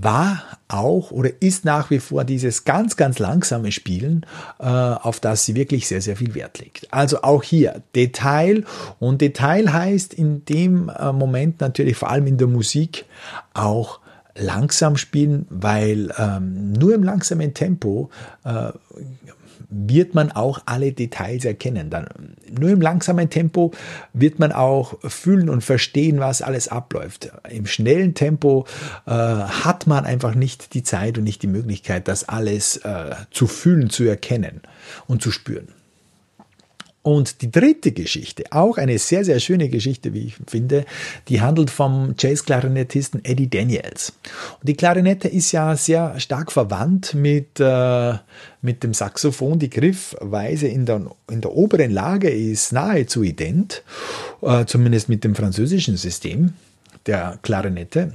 war 0.00 0.42
auch 0.68 1.10
oder 1.10 1.30
ist 1.40 1.66
nach 1.66 1.90
wie 1.90 2.00
vor 2.00 2.24
dieses 2.24 2.64
ganz, 2.64 2.96
ganz 2.96 3.18
langsame 3.18 3.72
Spielen, 3.72 4.24
äh, 4.58 4.64
auf 4.64 5.20
das 5.20 5.44
sie 5.44 5.54
wirklich 5.54 5.86
sehr, 5.86 6.00
sehr 6.00 6.16
viel 6.16 6.34
Wert 6.34 6.58
legt. 6.58 6.92
Also 6.92 7.22
auch 7.22 7.42
hier 7.42 7.82
Detail 7.94 8.64
und 8.98 9.20
Detail 9.20 9.72
heißt 9.72 10.14
in 10.14 10.44
dem 10.46 10.88
äh, 10.88 11.12
Moment 11.12 11.60
natürlich 11.60 11.96
vor 11.96 12.10
allem 12.10 12.26
in 12.26 12.38
der 12.38 12.48
Musik 12.48 13.04
auch 13.52 14.00
langsam 14.34 14.96
spielen, 14.96 15.46
weil 15.50 16.10
ähm, 16.16 16.72
nur 16.72 16.94
im 16.94 17.02
langsamen 17.02 17.52
Tempo 17.52 18.08
äh, 18.44 18.72
wird 19.72 20.14
man 20.14 20.30
auch 20.30 20.60
alle 20.66 20.92
Details 20.92 21.44
erkennen. 21.44 21.90
Dann 21.90 22.06
nur 22.58 22.70
im 22.70 22.80
langsamen 22.80 23.30
Tempo 23.30 23.72
wird 24.12 24.38
man 24.38 24.52
auch 24.52 24.98
fühlen 25.02 25.48
und 25.48 25.62
verstehen, 25.62 26.20
was 26.20 26.42
alles 26.42 26.68
abläuft. 26.68 27.32
Im 27.50 27.66
schnellen 27.66 28.14
Tempo 28.14 28.66
äh, 29.06 29.10
hat 29.10 29.86
man 29.86 30.04
einfach 30.04 30.34
nicht 30.34 30.74
die 30.74 30.82
Zeit 30.82 31.18
und 31.18 31.24
nicht 31.24 31.42
die 31.42 31.48
Möglichkeit, 31.48 32.08
das 32.08 32.28
alles 32.28 32.76
äh, 32.78 33.14
zu 33.30 33.46
fühlen, 33.46 33.90
zu 33.90 34.04
erkennen 34.04 34.60
und 35.06 35.22
zu 35.22 35.30
spüren. 35.30 35.68
Und 37.02 37.42
die 37.42 37.50
dritte 37.50 37.90
Geschichte, 37.90 38.44
auch 38.50 38.78
eine 38.78 38.96
sehr, 38.98 39.24
sehr 39.24 39.40
schöne 39.40 39.68
Geschichte, 39.68 40.14
wie 40.14 40.26
ich 40.26 40.36
finde, 40.46 40.84
die 41.28 41.40
handelt 41.40 41.68
vom 41.70 42.14
Jazz-Klarinettisten 42.16 43.24
Eddie 43.24 43.50
Daniels. 43.50 44.12
Und 44.60 44.68
die 44.68 44.74
Klarinette 44.74 45.26
ist 45.26 45.50
ja 45.50 45.74
sehr 45.74 46.20
stark 46.20 46.52
verwandt 46.52 47.14
mit, 47.14 47.58
äh, 47.58 48.14
mit 48.60 48.84
dem 48.84 48.94
Saxophon. 48.94 49.58
Die 49.58 49.70
Griffweise 49.70 50.68
in 50.68 50.86
der, 50.86 51.02
in 51.28 51.40
der 51.40 51.52
oberen 51.52 51.90
Lage 51.90 52.30
ist 52.30 52.72
nahezu 52.72 53.24
ident, 53.24 53.82
äh, 54.40 54.64
zumindest 54.66 55.08
mit 55.08 55.24
dem 55.24 55.34
französischen 55.34 55.96
System 55.96 56.52
der 57.06 57.40
Klarinette. 57.42 58.12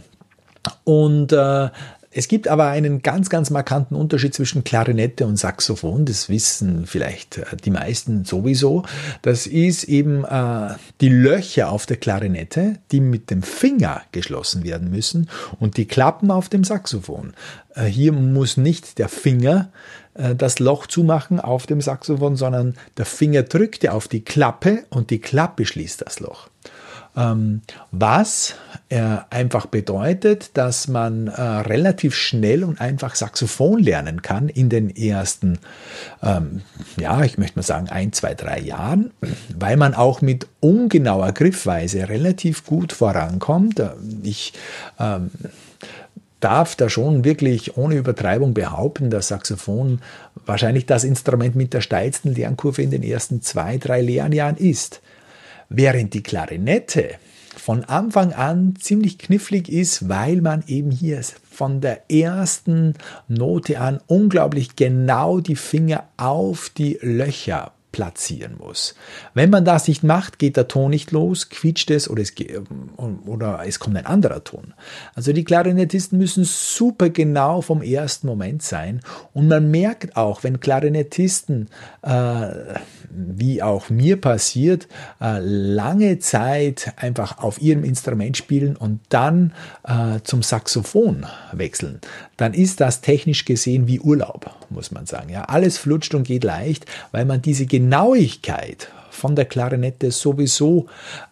Und 0.86 1.34
äh, 1.34 1.70
es 2.18 2.28
gibt 2.28 2.48
aber 2.48 2.66
einen 2.70 3.04
ganz, 3.04 3.30
ganz 3.30 3.52
markanten 3.52 3.96
Unterschied 3.96 4.34
zwischen 4.34 4.64
Klarinette 4.64 5.28
und 5.28 5.38
Saxophon. 5.38 6.04
Das 6.06 6.30
wissen 6.30 6.88
vielleicht 6.88 7.38
äh, 7.38 7.46
die 7.64 7.70
meisten 7.70 8.26
sowieso. 8.26 8.82
Das 9.22 9.46
ist 9.46 9.84
eben 9.84 10.26
äh, 10.26 10.74
die 11.00 11.10
Löcher 11.10 11.70
auf 11.72 11.86
der 11.86 11.98
Klarinette, 11.98 12.80
die 12.92 13.02
mit 13.02 13.30
dem 13.30 13.44
Finger 13.44 14.02
geschlossen 14.12 14.64
werden 14.64 14.90
müssen 14.90 15.30
und 15.60 15.78
die 15.78 15.86
Klappen 15.86 16.32
auf 16.32 16.50
dem 16.50 16.64
Saxophon. 16.64 17.34
Äh, 17.76 17.86
hier 17.86 18.14
muss 18.14 18.58
nicht 18.58 18.98
der 18.98 19.10
Finger 19.10 19.70
äh, 20.16 20.34
das 20.34 20.58
Loch 20.58 20.88
zumachen 20.88 21.40
auf 21.40 21.68
dem 21.68 21.82
Saxophon, 21.82 22.36
sondern 22.36 22.74
der 22.98 23.06
Finger 23.06 23.44
drückt 23.44 23.88
auf 23.88 24.08
die 24.08 24.22
Klappe 24.22 24.86
und 24.90 25.12
die 25.12 25.20
Klappe 25.20 25.68
schließt 25.68 26.02
das 26.02 26.20
Loch. 26.20 26.50
Ähm, 27.18 27.62
was 27.92 28.54
äh, 28.90 29.18
einfach 29.32 29.66
bedeutet, 29.66 30.52
dass 30.54 30.88
man 30.88 31.28
äh, 31.28 31.42
relativ 31.42 32.16
schnell 32.16 32.64
und 32.64 32.80
einfach 32.80 33.16
Saxophon 33.16 33.80
lernen 33.80 34.22
kann 34.22 34.50
in 34.50 34.70
den 34.70 34.96
ersten, 34.96 35.58
ähm, 36.22 36.62
ja, 36.98 37.24
ich 37.24 37.40
möchte 37.40 37.58
mal 37.58 37.64
sagen, 37.64 37.90
ein, 37.90 38.14
zwei, 38.14 38.36
drei 38.36 38.60
Jahren, 38.60 39.12
weil 39.58 39.78
man 39.78 39.96
auch 39.96 40.22
mit 40.22 40.48
ungenauer 40.60 41.32
Griffweise 41.32 42.08
relativ 42.08 42.66
gut 42.66 42.94
vorankommt. 42.94 43.80
Äh, 43.80 43.90
ich 44.22 44.54
ähm, 45.00 45.32
darf 46.40 46.76
da 46.76 46.88
schon 46.88 47.24
wirklich 47.24 47.78
ohne 47.78 47.96
Übertreibung 47.96 48.54
behaupten, 48.54 49.10
dass 49.10 49.30
Saxophon 49.30 50.02
wahrscheinlich 50.46 50.86
das 50.86 51.04
Instrument 51.04 51.56
mit 51.56 51.74
der 51.74 51.82
steilsten 51.82 52.36
Lernkurve 52.36 52.84
in 52.84 52.92
den 52.92 53.02
ersten 53.02 53.42
zwei, 53.42 53.78
drei 53.78 54.02
Lernjahren 54.02 54.58
ist. 54.58 55.02
Während 55.70 56.14
die 56.14 56.24
Klarinette 56.24 57.16
von 57.56 57.84
Anfang 57.84 58.34
an 58.34 58.76
ziemlich 58.80 59.18
knifflig 59.18 59.70
ist, 59.70 60.08
weil 60.08 60.42
man 60.42 60.64
eben 60.68 60.92
hier 60.92 61.22
von 61.50 61.82
der 61.82 62.10
ersten 62.10 62.94
Note 63.28 63.82
an 63.82 64.00
unglaublich 64.08 64.76
genau 64.76 65.40
die 65.40 65.56
Finger 65.56 66.08
auf 66.18 66.70
die 66.70 66.98
Löcher 67.02 67.74
platzieren 67.98 68.58
muss. 68.60 68.94
Wenn 69.34 69.50
man 69.50 69.66
das 69.66 69.88
nicht 69.88 70.04
macht, 70.04 70.38
geht 70.38 70.56
der 70.56 70.68
Ton 70.68 70.92
nicht 70.92 71.10
los, 71.10 71.50
quietscht 71.50 71.90
es 71.90 72.08
oder 72.08 72.22
es, 72.22 72.32
oder 73.26 73.64
es 73.66 73.80
kommt 73.80 73.98
ein 73.98 74.06
anderer 74.06 74.44
Ton. 74.44 74.76
Also 75.16 75.34
die 75.34 75.44
Klarinettisten 75.44 76.20
müssen 76.20 76.44
super 76.44 77.10
genau 77.10 77.62
vom 77.62 77.82
ersten 77.82 78.28
Moment 78.28 78.62
sein 78.62 79.02
und 79.34 79.48
man 79.48 79.72
merkt 79.72 80.16
auch, 80.16 80.44
wenn 80.44 80.60
Klarinettisten, 80.60 81.70
äh, 82.04 82.50
wie 83.10 83.64
auch 83.64 83.90
mir 83.90 84.22
passiert, 84.22 84.88
äh, 85.20 85.40
lange 85.40 86.20
Zeit 86.20 86.94
einfach 86.98 87.40
auf 87.40 87.60
ihrem 87.60 87.84
Instrument 87.84 88.38
spielen 88.38 88.76
und 88.76 89.00
dann 89.10 89.54
äh, 89.86 90.20
zum 90.24 90.44
Saxophon 90.44 91.26
wechseln, 91.52 92.00
dann 92.36 92.54
ist 92.54 92.80
das 92.80 93.02
technisch 93.02 93.46
gesehen 93.46 93.88
wie 93.88 94.00
Urlaub, 94.00 94.52
muss 94.70 94.92
man 94.92 95.08
sagen. 95.08 95.30
Ja, 95.30 95.46
alles 95.46 95.80
flutscht 95.80 96.14
und 96.14 96.28
geht 96.28 96.44
leicht, 96.44 96.86
weil 97.12 97.26
man 97.26 97.42
diese 97.42 97.66
Genauigkeit 97.88 98.90
von 99.12 99.38
der 99.38 99.46
Klarinette 99.46 100.12
sowieso 100.12 100.88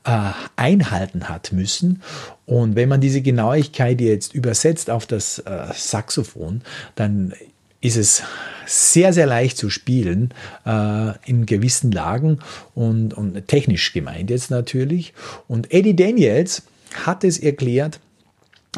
äh, 0.06 0.32
einhalten 0.56 1.28
hat 1.28 1.52
müssen. 1.52 2.02
Und 2.46 2.78
wenn 2.78 2.88
man 2.88 3.02
diese 3.02 3.22
Genauigkeit 3.22 4.00
jetzt 4.00 4.34
übersetzt 4.34 4.90
auf 4.90 5.06
das 5.06 5.40
äh, 5.40 5.68
Saxophon, 5.74 6.62
dann 6.96 7.34
ist 7.82 7.98
es 7.98 8.24
sehr, 8.66 9.12
sehr 9.12 9.26
leicht 9.26 9.58
zu 9.58 9.70
spielen 9.70 10.34
äh, 10.66 11.12
in 11.30 11.46
gewissen 11.46 11.92
Lagen 11.92 12.40
und, 12.74 13.14
und 13.14 13.48
technisch 13.50 13.92
gemeint 13.92 14.30
jetzt 14.30 14.50
natürlich. 14.50 15.14
Und 15.50 15.74
Eddie 15.74 15.96
Daniels 15.96 16.64
hat 17.06 17.26
es 17.26 17.38
erklärt, 17.38 18.00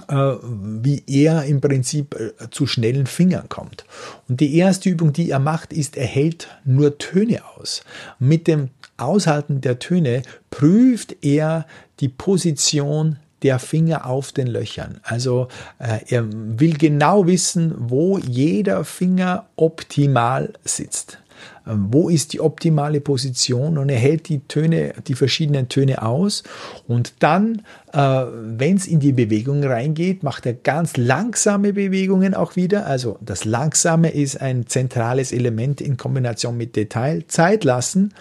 wie 0.07 1.03
er 1.07 1.43
im 1.45 1.61
Prinzip 1.61 2.15
äh, 2.15 2.49
zu 2.51 2.67
schnellen 2.67 3.07
Fingern 3.07 3.49
kommt. 3.49 3.85
Und 4.27 4.39
die 4.39 4.55
erste 4.55 4.89
Übung, 4.89 5.13
die 5.13 5.31
er 5.31 5.39
macht, 5.39 5.73
ist, 5.73 5.97
er 5.97 6.05
hält 6.05 6.47
nur 6.65 6.97
Töne 6.97 7.41
aus. 7.57 7.83
Mit 8.19 8.47
dem 8.47 8.69
Aushalten 8.97 9.61
der 9.61 9.79
Töne 9.79 10.23
prüft 10.49 11.23
er 11.23 11.65
die 11.99 12.09
Position 12.09 13.17
der 13.43 13.59
Finger 13.59 14.07
auf 14.07 14.31
den 14.31 14.47
Löchern. 14.47 14.99
Also 15.03 15.47
äh, 15.79 15.99
er 16.09 16.25
will 16.29 16.73
genau 16.73 17.27
wissen, 17.27 17.73
wo 17.77 18.17
jeder 18.17 18.83
Finger 18.83 19.47
optimal 19.55 20.53
sitzt. 20.63 21.19
Ähm, 21.67 21.87
wo 21.91 22.09
ist 22.09 22.33
die 22.33 22.41
optimale 22.41 23.01
Position 23.01 23.77
und 23.77 23.89
er 23.89 23.97
hält 23.97 24.29
die 24.29 24.39
Töne, 24.47 24.93
die 25.07 25.15
verschiedenen 25.15 25.69
Töne 25.69 26.01
aus 26.01 26.43
und 26.87 27.13
dann, 27.19 27.63
äh, 27.93 27.99
wenn 27.99 28.75
es 28.75 28.87
in 28.87 28.99
die 28.99 29.11
Bewegung 29.11 29.63
reingeht, 29.63 30.23
macht 30.23 30.45
er 30.45 30.53
ganz 30.53 30.97
langsame 30.97 31.73
Bewegungen 31.73 32.33
auch 32.33 32.55
wieder. 32.55 32.85
Also 32.85 33.17
das 33.21 33.45
Langsame 33.45 34.09
ist 34.09 34.39
ein 34.41 34.67
zentrales 34.67 35.31
Element 35.31 35.81
in 35.81 35.97
Kombination 35.97 36.57
mit 36.57 36.75
Detail. 36.75 37.25
Zeit 37.27 37.63
lassen, 37.63 38.13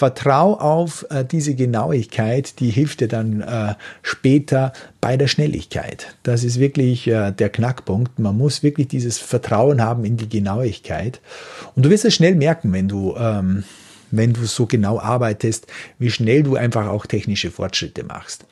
Vertrau 0.00 0.54
auf 0.54 1.04
äh, 1.10 1.26
diese 1.26 1.54
Genauigkeit, 1.54 2.58
die 2.58 2.70
hilft 2.70 3.00
dir 3.00 3.08
dann 3.08 3.42
äh, 3.42 3.74
später 4.00 4.72
bei 4.98 5.18
der 5.18 5.28
Schnelligkeit. 5.28 6.16
Das 6.22 6.42
ist 6.42 6.58
wirklich 6.58 7.06
äh, 7.06 7.32
der 7.32 7.50
Knackpunkt. 7.50 8.18
Man 8.18 8.38
muss 8.38 8.62
wirklich 8.62 8.88
dieses 8.88 9.18
Vertrauen 9.18 9.82
haben 9.82 10.06
in 10.06 10.16
die 10.16 10.30
Genauigkeit. 10.30 11.20
Und 11.76 11.84
du 11.84 11.90
wirst 11.90 12.06
es 12.06 12.14
schnell 12.14 12.34
merken, 12.34 12.72
wenn 12.72 12.88
du, 12.88 13.14
ähm, 13.18 13.64
wenn 14.10 14.32
du 14.32 14.46
so 14.46 14.64
genau 14.64 14.98
arbeitest, 14.98 15.66
wie 15.98 16.10
schnell 16.10 16.44
du 16.44 16.56
einfach 16.56 16.86
auch 16.86 17.04
technische 17.04 17.50
Fortschritte 17.50 18.02
machst. 18.02 18.46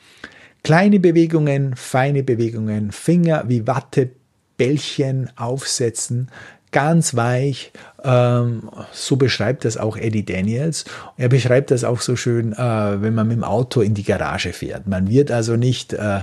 Kleine 0.63 0.99
Bewegungen, 0.99 1.75
feine 1.75 2.21
Bewegungen, 2.21 2.91
Finger 2.91 3.45
wie 3.47 3.65
Wattebällchen 3.65 5.31
aufsetzen, 5.35 6.29
ganz 6.71 7.15
weich. 7.15 7.71
Ähm, 8.03 8.69
so 8.91 9.15
beschreibt 9.15 9.65
das 9.65 9.77
auch 9.77 9.97
Eddie 9.97 10.25
Daniels. 10.25 10.85
Er 11.17 11.29
beschreibt 11.29 11.71
das 11.71 11.83
auch 11.83 12.01
so 12.01 12.15
schön, 12.15 12.53
äh, 12.53 13.01
wenn 13.01 13.13
man 13.13 13.27
mit 13.27 13.37
dem 13.37 13.43
Auto 13.43 13.81
in 13.81 13.93
die 13.93 14.03
Garage 14.03 14.53
fährt. 14.53 14.87
Man 14.87 15.09
wird 15.09 15.31
also 15.31 15.55
nicht 15.55 15.93
äh, 15.93 16.19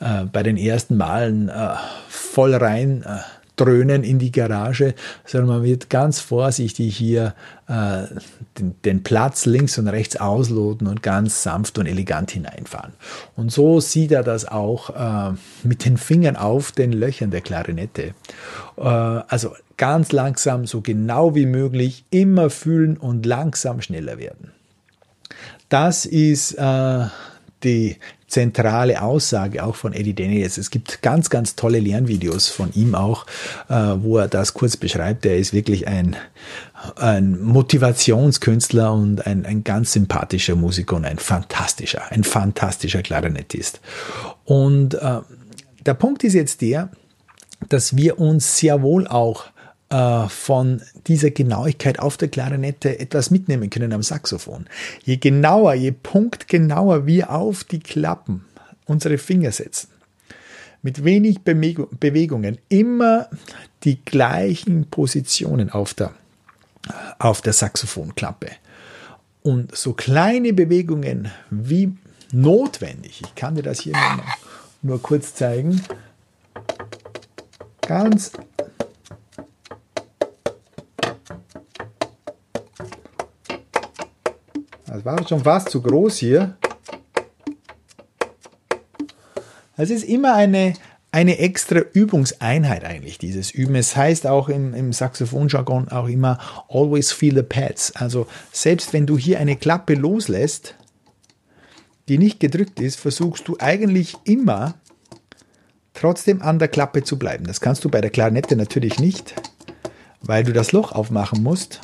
äh, 0.00 0.24
bei 0.32 0.42
den 0.42 0.56
ersten 0.56 0.96
Malen 0.96 1.48
äh, 1.48 1.74
voll 2.08 2.54
rein 2.54 3.04
äh, 3.06 3.18
dröhnen 3.60 4.04
in 4.04 4.18
die 4.18 4.32
Garage, 4.32 4.94
sondern 5.26 5.48
man 5.48 5.64
wird 5.64 5.90
ganz 5.90 6.18
vorsichtig 6.18 6.96
hier 6.96 7.34
äh, 7.68 8.04
den, 8.58 8.74
den, 8.84 9.02
Platz 9.02 9.44
links 9.44 9.76
und 9.76 9.86
rechts 9.86 10.16
ausloten 10.16 10.86
und 10.86 11.02
ganz 11.02 11.42
sanft 11.42 11.78
und 11.78 11.86
elegant 11.86 12.30
hineinfahren. 12.30 12.92
Und 13.36 13.52
so 13.52 13.80
sieht 13.80 14.12
er 14.12 14.22
das 14.22 14.46
auch 14.46 14.90
äh, 14.90 15.34
mit 15.62 15.84
den 15.84 15.98
Fingern 15.98 16.36
auf 16.36 16.72
den 16.72 16.92
Löchern 16.92 17.30
der 17.30 17.42
Klarinette. 17.42 18.14
Äh, 18.78 18.82
also 18.82 19.54
ganz 19.80 20.12
langsam, 20.12 20.66
so 20.66 20.82
genau 20.82 21.34
wie 21.34 21.46
möglich, 21.46 22.04
immer 22.10 22.50
fühlen 22.50 22.98
und 22.98 23.24
langsam 23.24 23.80
schneller 23.80 24.18
werden. 24.18 24.52
Das 25.70 26.04
ist 26.04 26.52
äh, 26.52 27.06
die 27.64 27.96
zentrale 28.26 29.00
Aussage 29.00 29.64
auch 29.64 29.76
von 29.76 29.94
Eddie 29.94 30.12
Daniels. 30.12 30.58
Es 30.58 30.68
gibt 30.68 31.00
ganz, 31.00 31.30
ganz 31.30 31.56
tolle 31.56 31.80
Lernvideos 31.80 32.48
von 32.48 32.70
ihm 32.74 32.94
auch, 32.94 33.24
äh, 33.70 33.74
wo 33.74 34.18
er 34.18 34.28
das 34.28 34.52
kurz 34.52 34.76
beschreibt. 34.76 35.24
Er 35.24 35.38
ist 35.38 35.54
wirklich 35.54 35.88
ein, 35.88 36.14
ein 36.96 37.40
Motivationskünstler 37.40 38.92
und 38.92 39.26
ein, 39.26 39.46
ein 39.46 39.64
ganz 39.64 39.94
sympathischer 39.94 40.56
Musiker 40.56 40.96
und 40.96 41.06
ein 41.06 41.18
fantastischer, 41.18 42.02
ein 42.12 42.22
fantastischer 42.22 43.00
Klarinettist. 43.00 43.80
Und 44.44 44.92
äh, 44.92 45.20
der 45.86 45.94
Punkt 45.94 46.22
ist 46.22 46.34
jetzt 46.34 46.60
der, 46.60 46.90
dass 47.70 47.96
wir 47.96 48.20
uns 48.20 48.58
sehr 48.58 48.82
wohl 48.82 49.06
auch 49.06 49.46
äh, 49.90 50.28
von 50.28 50.82
dieser 51.08 51.30
Genauigkeit 51.30 51.98
auf 51.98 52.16
der 52.16 52.28
Klarinette 52.28 52.98
etwas 53.00 53.30
mitnehmen 53.30 53.70
können 53.70 53.92
am 53.92 54.04
Saxophon. 54.04 54.66
Je 55.02 55.16
genauer, 55.16 55.74
je 55.74 55.90
punktgenauer 55.90 57.06
wir 57.06 57.30
auf 57.30 57.64
die 57.64 57.80
Klappen 57.80 58.44
unsere 58.86 59.18
Finger 59.18 59.52
setzen, 59.52 59.88
mit 60.82 61.04
wenig 61.04 61.40
Bewegungen, 61.40 62.58
immer 62.68 63.28
die 63.84 64.00
gleichen 64.04 64.88
Positionen 64.88 65.70
auf 65.70 65.94
der, 65.94 66.12
auf 67.18 67.40
der 67.42 67.52
Saxophonklappe. 67.52 68.48
Und 69.42 69.76
so 69.76 69.92
kleine 69.92 70.52
Bewegungen 70.52 71.30
wie 71.50 71.96
notwendig, 72.32 73.22
ich 73.24 73.34
kann 73.34 73.56
dir 73.56 73.62
das 73.62 73.80
hier 73.80 73.94
nur, 73.94 74.24
nur 74.82 75.02
kurz 75.02 75.34
zeigen, 75.34 75.82
ganz 77.82 78.32
Das 85.02 85.06
war 85.06 85.26
schon 85.26 85.42
fast 85.42 85.70
zu 85.70 85.80
groß 85.80 86.18
hier. 86.18 86.58
Es 89.78 89.88
ist 89.88 90.04
immer 90.04 90.34
eine, 90.34 90.74
eine 91.10 91.38
extra 91.38 91.78
Übungseinheit 91.78 92.84
eigentlich, 92.84 93.16
dieses 93.16 93.50
Üben. 93.50 93.76
Es 93.76 93.96
heißt 93.96 94.26
auch 94.26 94.50
im, 94.50 94.74
im 94.74 94.92
Saxophonjargon 94.92 95.88
auch 95.88 96.06
immer 96.06 96.38
always 96.68 97.12
feel 97.12 97.34
the 97.34 97.42
pads. 97.42 97.96
Also 97.96 98.26
selbst 98.52 98.92
wenn 98.92 99.06
du 99.06 99.16
hier 99.16 99.40
eine 99.40 99.56
Klappe 99.56 99.94
loslässt, 99.94 100.74
die 102.08 102.18
nicht 102.18 102.38
gedrückt 102.38 102.78
ist, 102.78 103.00
versuchst 103.00 103.48
du 103.48 103.56
eigentlich 103.58 104.18
immer 104.24 104.74
trotzdem 105.94 106.42
an 106.42 106.58
der 106.58 106.68
Klappe 106.68 107.04
zu 107.04 107.18
bleiben. 107.18 107.46
Das 107.46 107.62
kannst 107.62 107.86
du 107.86 107.88
bei 107.88 108.02
der 108.02 108.10
Klarinette 108.10 108.54
natürlich 108.54 109.00
nicht, 109.00 109.34
weil 110.20 110.44
du 110.44 110.52
das 110.52 110.72
Loch 110.72 110.92
aufmachen 110.92 111.42
musst. 111.42 111.80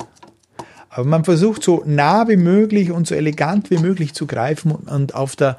Aber 0.97 1.05
man 1.05 1.23
versucht 1.23 1.61
so 1.61 1.83
nah 1.85 2.27
wie 2.27 2.37
möglich 2.37 2.89
und 2.89 3.05
so 3.05 3.13
elegant 3.13 3.69
wie 3.69 3.77
möglich 3.77 4.15
zu 4.15 4.25
greifen 4.25 4.71
und 4.71 5.13
auf, 5.13 5.35
der, 5.35 5.55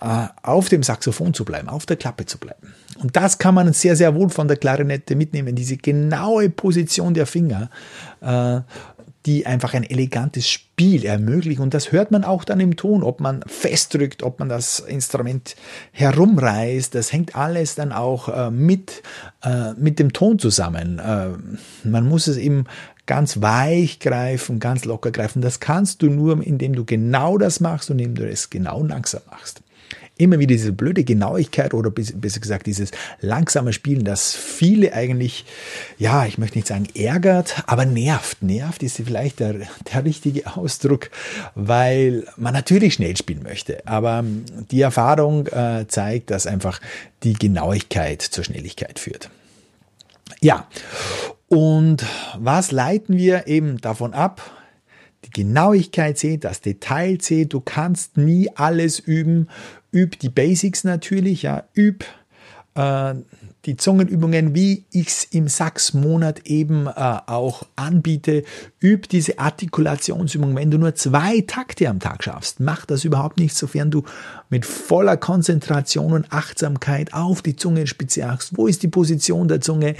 äh, 0.00 0.28
auf 0.42 0.70
dem 0.70 0.82
Saxophon 0.82 1.34
zu 1.34 1.44
bleiben, 1.44 1.68
auf 1.68 1.84
der 1.84 1.98
Klappe 1.98 2.24
zu 2.24 2.38
bleiben. 2.38 2.72
Und 2.98 3.14
das 3.14 3.36
kann 3.36 3.54
man 3.54 3.74
sehr, 3.74 3.96
sehr 3.96 4.14
wohl 4.14 4.30
von 4.30 4.48
der 4.48 4.56
Klarinette 4.56 5.14
mitnehmen, 5.14 5.54
diese 5.54 5.76
genaue 5.76 6.48
Position 6.48 7.12
der 7.12 7.26
Finger, 7.26 7.68
äh, 8.22 8.60
die 9.28 9.44
einfach 9.44 9.74
ein 9.74 9.84
elegantes 9.84 10.48
Spiel 10.48 11.04
ermöglicht. 11.04 11.60
Und 11.60 11.74
das 11.74 11.92
hört 11.92 12.10
man 12.10 12.24
auch 12.24 12.44
dann 12.44 12.60
im 12.60 12.76
Ton, 12.76 13.02
ob 13.02 13.20
man 13.20 13.44
festdrückt, 13.46 14.22
ob 14.22 14.38
man 14.38 14.48
das 14.48 14.80
Instrument 14.80 15.54
herumreißt. 15.92 16.94
Das 16.94 17.12
hängt 17.12 17.36
alles 17.36 17.74
dann 17.74 17.92
auch 17.92 18.30
äh, 18.30 18.50
mit, 18.50 19.02
äh, 19.42 19.74
mit 19.74 19.98
dem 19.98 20.14
Ton 20.14 20.38
zusammen. 20.38 20.98
Äh, 20.98 21.28
man 21.86 22.08
muss 22.08 22.26
es 22.26 22.38
eben 22.38 22.64
ganz 23.04 23.42
weich 23.42 24.00
greifen, 24.00 24.60
ganz 24.60 24.86
locker 24.86 25.10
greifen. 25.10 25.42
Das 25.42 25.60
kannst 25.60 26.00
du 26.00 26.08
nur, 26.08 26.42
indem 26.42 26.74
du 26.74 26.86
genau 26.86 27.36
das 27.36 27.60
machst 27.60 27.90
und 27.90 27.98
indem 27.98 28.14
du 28.14 28.30
es 28.30 28.48
genau 28.48 28.82
langsam 28.82 29.20
machst. 29.30 29.60
Immer 30.18 30.38
wieder 30.38 30.54
diese 30.54 30.72
blöde 30.72 31.04
Genauigkeit 31.04 31.72
oder 31.72 31.90
besser 31.90 32.40
gesagt 32.40 32.66
dieses 32.66 32.90
langsame 33.20 33.72
Spielen, 33.72 34.04
das 34.04 34.34
viele 34.34 34.92
eigentlich, 34.92 35.46
ja, 35.96 36.26
ich 36.26 36.38
möchte 36.38 36.58
nicht 36.58 36.68
sagen 36.68 36.88
ärgert, 36.94 37.62
aber 37.66 37.86
nervt. 37.86 38.42
Nervt 38.42 38.82
ist 38.82 38.96
vielleicht 38.96 39.40
der, 39.40 39.54
der 39.92 40.04
richtige 40.04 40.56
Ausdruck, 40.56 41.10
weil 41.54 42.24
man 42.36 42.52
natürlich 42.52 42.94
schnell 42.94 43.16
spielen 43.16 43.42
möchte. 43.42 43.86
Aber 43.86 44.24
die 44.70 44.80
Erfahrung 44.80 45.46
äh, 45.46 45.86
zeigt, 45.88 46.30
dass 46.30 46.46
einfach 46.46 46.80
die 47.22 47.34
Genauigkeit 47.34 48.20
zur 48.20 48.44
Schnelligkeit 48.44 48.98
führt. 48.98 49.30
Ja, 50.40 50.66
und 51.48 52.04
was 52.38 52.72
leiten 52.72 53.16
wir 53.16 53.46
eben 53.46 53.78
davon 53.78 54.12
ab? 54.12 54.42
Die 55.24 55.30
Genauigkeit 55.30 56.16
zählt, 56.16 56.44
das 56.44 56.60
Detail 56.60 57.18
zählt. 57.18 57.52
Du 57.52 57.60
kannst 57.60 58.16
nie 58.16 58.50
alles 58.54 58.98
üben. 58.98 59.48
Üb 59.92 60.18
die 60.18 60.28
Basics 60.28 60.84
natürlich, 60.84 61.42
ja, 61.42 61.64
üb 61.76 62.04
äh, 62.74 63.14
die 63.64 63.76
Zungenübungen, 63.76 64.54
wie 64.54 64.86
ich 64.92 65.08
es 65.08 65.24
im 65.24 65.48
Sachs-Monat 65.48 66.46
eben 66.46 66.86
äh, 66.86 66.90
auch 67.26 67.64
anbiete. 67.76 68.44
Üb 68.80 69.08
diese 69.08 69.38
Artikulationsübungen. 69.38 70.56
Wenn 70.56 70.70
du 70.70 70.78
nur 70.78 70.94
zwei 70.94 71.42
Takte 71.42 71.88
am 71.88 72.00
Tag 72.00 72.24
schaffst, 72.24 72.60
mach 72.60 72.86
das 72.86 73.04
überhaupt 73.04 73.38
nicht, 73.38 73.54
sofern 73.54 73.90
du 73.90 74.04
mit 74.48 74.64
voller 74.64 75.16
Konzentration 75.16 76.12
und 76.12 76.32
Achtsamkeit 76.32 77.12
auf 77.12 77.42
die 77.42 77.56
Zungenspitze 77.56 78.26
achtst. 78.26 78.56
Wo 78.56 78.66
ist 78.68 78.82
die 78.82 78.88
Position 78.88 79.48
der 79.48 79.60
Zunge? 79.60 79.94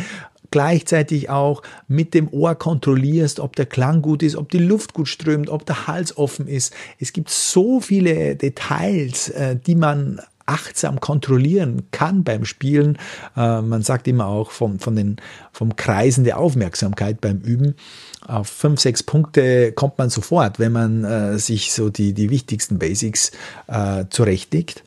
Gleichzeitig 0.50 1.30
auch 1.30 1.62
mit 1.86 2.14
dem 2.14 2.28
Ohr 2.28 2.54
kontrollierst, 2.54 3.40
ob 3.40 3.56
der 3.56 3.66
Klang 3.66 4.02
gut 4.02 4.22
ist, 4.22 4.36
ob 4.36 4.50
die 4.50 4.58
Luft 4.58 4.94
gut 4.94 5.08
strömt, 5.08 5.48
ob 5.48 5.66
der 5.66 5.86
Hals 5.86 6.16
offen 6.16 6.48
ist. 6.48 6.74
Es 6.98 7.12
gibt 7.12 7.30
so 7.30 7.80
viele 7.80 8.36
Details, 8.36 9.28
äh, 9.30 9.56
die 9.56 9.74
man 9.74 10.20
achtsam 10.46 10.98
kontrollieren 10.98 11.82
kann 11.90 12.24
beim 12.24 12.46
Spielen. 12.46 12.96
Äh, 13.36 13.60
man 13.60 13.82
sagt 13.82 14.08
immer 14.08 14.26
auch 14.26 14.50
vom, 14.50 14.78
von 14.78 14.96
den, 14.96 15.16
vom 15.52 15.76
Kreisen 15.76 16.24
der 16.24 16.38
Aufmerksamkeit 16.38 17.20
beim 17.20 17.38
Üben. 17.40 17.74
Auf 18.26 18.48
fünf, 18.48 18.80
sechs 18.80 19.02
Punkte 19.02 19.72
kommt 19.72 19.98
man 19.98 20.08
sofort, 20.08 20.58
wenn 20.58 20.72
man 20.72 21.04
äh, 21.04 21.38
sich 21.38 21.72
so 21.72 21.90
die, 21.90 22.14
die 22.14 22.30
wichtigsten 22.30 22.78
Basics 22.78 23.30
zurechtlegt. 24.10 24.82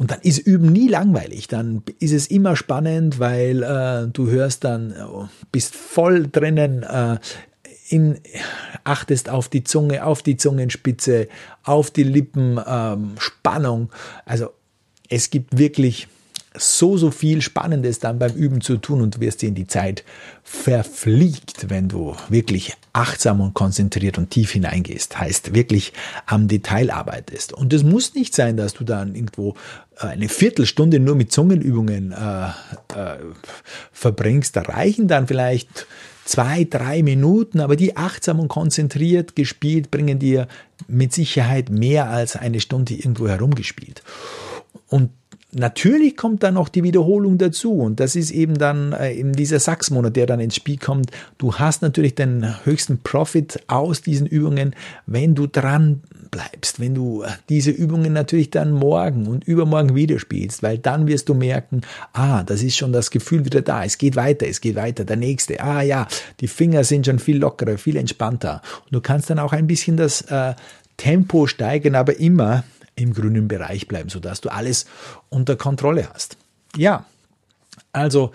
Und 0.00 0.12
dann 0.12 0.20
ist 0.22 0.38
Üben 0.38 0.72
nie 0.72 0.88
langweilig. 0.88 1.46
Dann 1.46 1.82
ist 1.98 2.12
es 2.12 2.28
immer 2.28 2.56
spannend, 2.56 3.18
weil 3.18 3.62
äh, 3.62 4.10
du 4.10 4.30
hörst 4.30 4.64
dann, 4.64 4.94
oh, 4.98 5.28
bist 5.52 5.74
voll 5.74 6.26
drinnen, 6.26 6.84
äh, 6.84 7.18
in, 7.90 8.18
achtest 8.82 9.28
auf 9.28 9.50
die 9.50 9.62
Zunge, 9.62 10.06
auf 10.06 10.22
die 10.22 10.38
Zungenspitze, 10.38 11.28
auf 11.64 11.90
die 11.90 12.04
Lippen, 12.04 12.58
ähm, 12.66 13.12
Spannung. 13.18 13.90
Also 14.24 14.48
es 15.10 15.28
gibt 15.28 15.58
wirklich 15.58 16.08
so, 16.56 16.96
so 16.96 17.10
viel 17.12 17.42
Spannendes 17.42 18.00
dann 18.00 18.18
beim 18.18 18.34
Üben 18.34 18.60
zu 18.60 18.76
tun 18.76 19.02
und 19.02 19.16
du 19.16 19.20
wirst 19.20 19.40
sehen, 19.40 19.54
die 19.54 19.68
Zeit 19.68 20.04
verfliegt, 20.42 21.70
wenn 21.70 21.88
du 21.88 22.16
wirklich 22.28 22.76
achtsam 22.92 23.40
und 23.40 23.54
konzentriert 23.54 24.18
und 24.18 24.30
tief 24.30 24.50
hineingehst. 24.50 25.18
Heißt 25.18 25.54
wirklich 25.54 25.92
am 26.26 26.48
Detail 26.48 26.90
arbeitest. 26.90 27.52
Und 27.52 27.72
es 27.72 27.84
muss 27.84 28.14
nicht 28.14 28.34
sein, 28.34 28.56
dass 28.56 28.74
du 28.74 28.82
dann 28.82 29.14
irgendwo 29.14 29.54
äh, 29.98 30.06
eine 30.06 30.28
Viertelstunde 30.28 30.98
nur 30.98 31.14
mit 31.14 31.30
Zungenübungen 31.30 32.12
äh, 32.12 32.46
äh, 32.46 33.18
verbringst. 33.92 34.56
Da 34.56 34.62
reichen 34.62 35.06
dann 35.06 35.28
vielleicht 35.28 35.86
zwei, 36.24 36.64
drei 36.64 37.04
Minuten, 37.04 37.60
aber 37.60 37.76
die 37.76 37.96
achtsam 37.96 38.40
und 38.40 38.48
konzentriert 38.48 39.36
gespielt 39.36 39.92
bringen 39.92 40.18
dir 40.18 40.48
mit 40.88 41.12
Sicherheit 41.12 41.70
mehr 41.70 42.10
als 42.10 42.34
eine 42.34 42.60
Stunde 42.60 42.94
irgendwo 42.94 43.28
herumgespielt. 43.28 44.02
Und 44.88 45.10
Natürlich 45.52 46.16
kommt 46.16 46.44
dann 46.44 46.54
noch 46.54 46.68
die 46.68 46.84
Wiederholung 46.84 47.36
dazu 47.36 47.72
und 47.72 47.98
das 47.98 48.14
ist 48.14 48.30
eben 48.30 48.56
dann 48.56 48.92
äh, 48.92 49.12
in 49.12 49.32
dieser 49.32 49.58
Sachsmonat, 49.58 50.14
der 50.14 50.26
dann 50.26 50.38
ins 50.38 50.54
Spiel 50.54 50.78
kommt. 50.78 51.10
Du 51.38 51.54
hast 51.54 51.82
natürlich 51.82 52.14
den 52.14 52.64
höchsten 52.64 52.98
Profit 52.98 53.60
aus 53.66 54.00
diesen 54.00 54.28
Übungen, 54.28 54.76
wenn 55.06 55.34
du 55.34 55.48
dran 55.48 56.02
bleibst, 56.30 56.78
wenn 56.78 56.94
du 56.94 57.22
äh, 57.22 57.30
diese 57.48 57.72
Übungen 57.72 58.12
natürlich 58.12 58.50
dann 58.50 58.70
morgen 58.70 59.26
und 59.26 59.42
übermorgen 59.42 59.96
wieder 59.96 60.20
spielst, 60.20 60.62
weil 60.62 60.78
dann 60.78 61.08
wirst 61.08 61.28
du 61.28 61.34
merken, 61.34 61.80
ah, 62.12 62.44
das 62.44 62.62
ist 62.62 62.76
schon 62.76 62.92
das 62.92 63.10
Gefühl 63.10 63.44
wieder 63.44 63.62
da, 63.62 63.84
es 63.84 63.98
geht 63.98 64.14
weiter, 64.14 64.46
es 64.46 64.60
geht 64.60 64.76
weiter, 64.76 65.04
der 65.04 65.16
nächste, 65.16 65.60
ah 65.60 65.82
ja, 65.82 66.06
die 66.38 66.48
Finger 66.48 66.84
sind 66.84 67.06
schon 67.06 67.18
viel 67.18 67.38
lockerer, 67.38 67.76
viel 67.76 67.96
entspannter. 67.96 68.62
Und 68.84 68.92
du 68.92 69.00
kannst 69.00 69.30
dann 69.30 69.40
auch 69.40 69.52
ein 69.52 69.66
bisschen 69.66 69.96
das 69.96 70.22
äh, 70.22 70.54
Tempo 70.96 71.48
steigern, 71.48 71.96
aber 71.96 72.20
immer 72.20 72.62
im 73.00 73.12
grünen 73.14 73.48
Bereich 73.48 73.88
bleiben, 73.88 74.08
sodass 74.08 74.40
du 74.40 74.48
alles 74.50 74.86
unter 75.28 75.56
Kontrolle 75.56 76.08
hast. 76.12 76.36
Ja, 76.76 77.06
also 77.92 78.32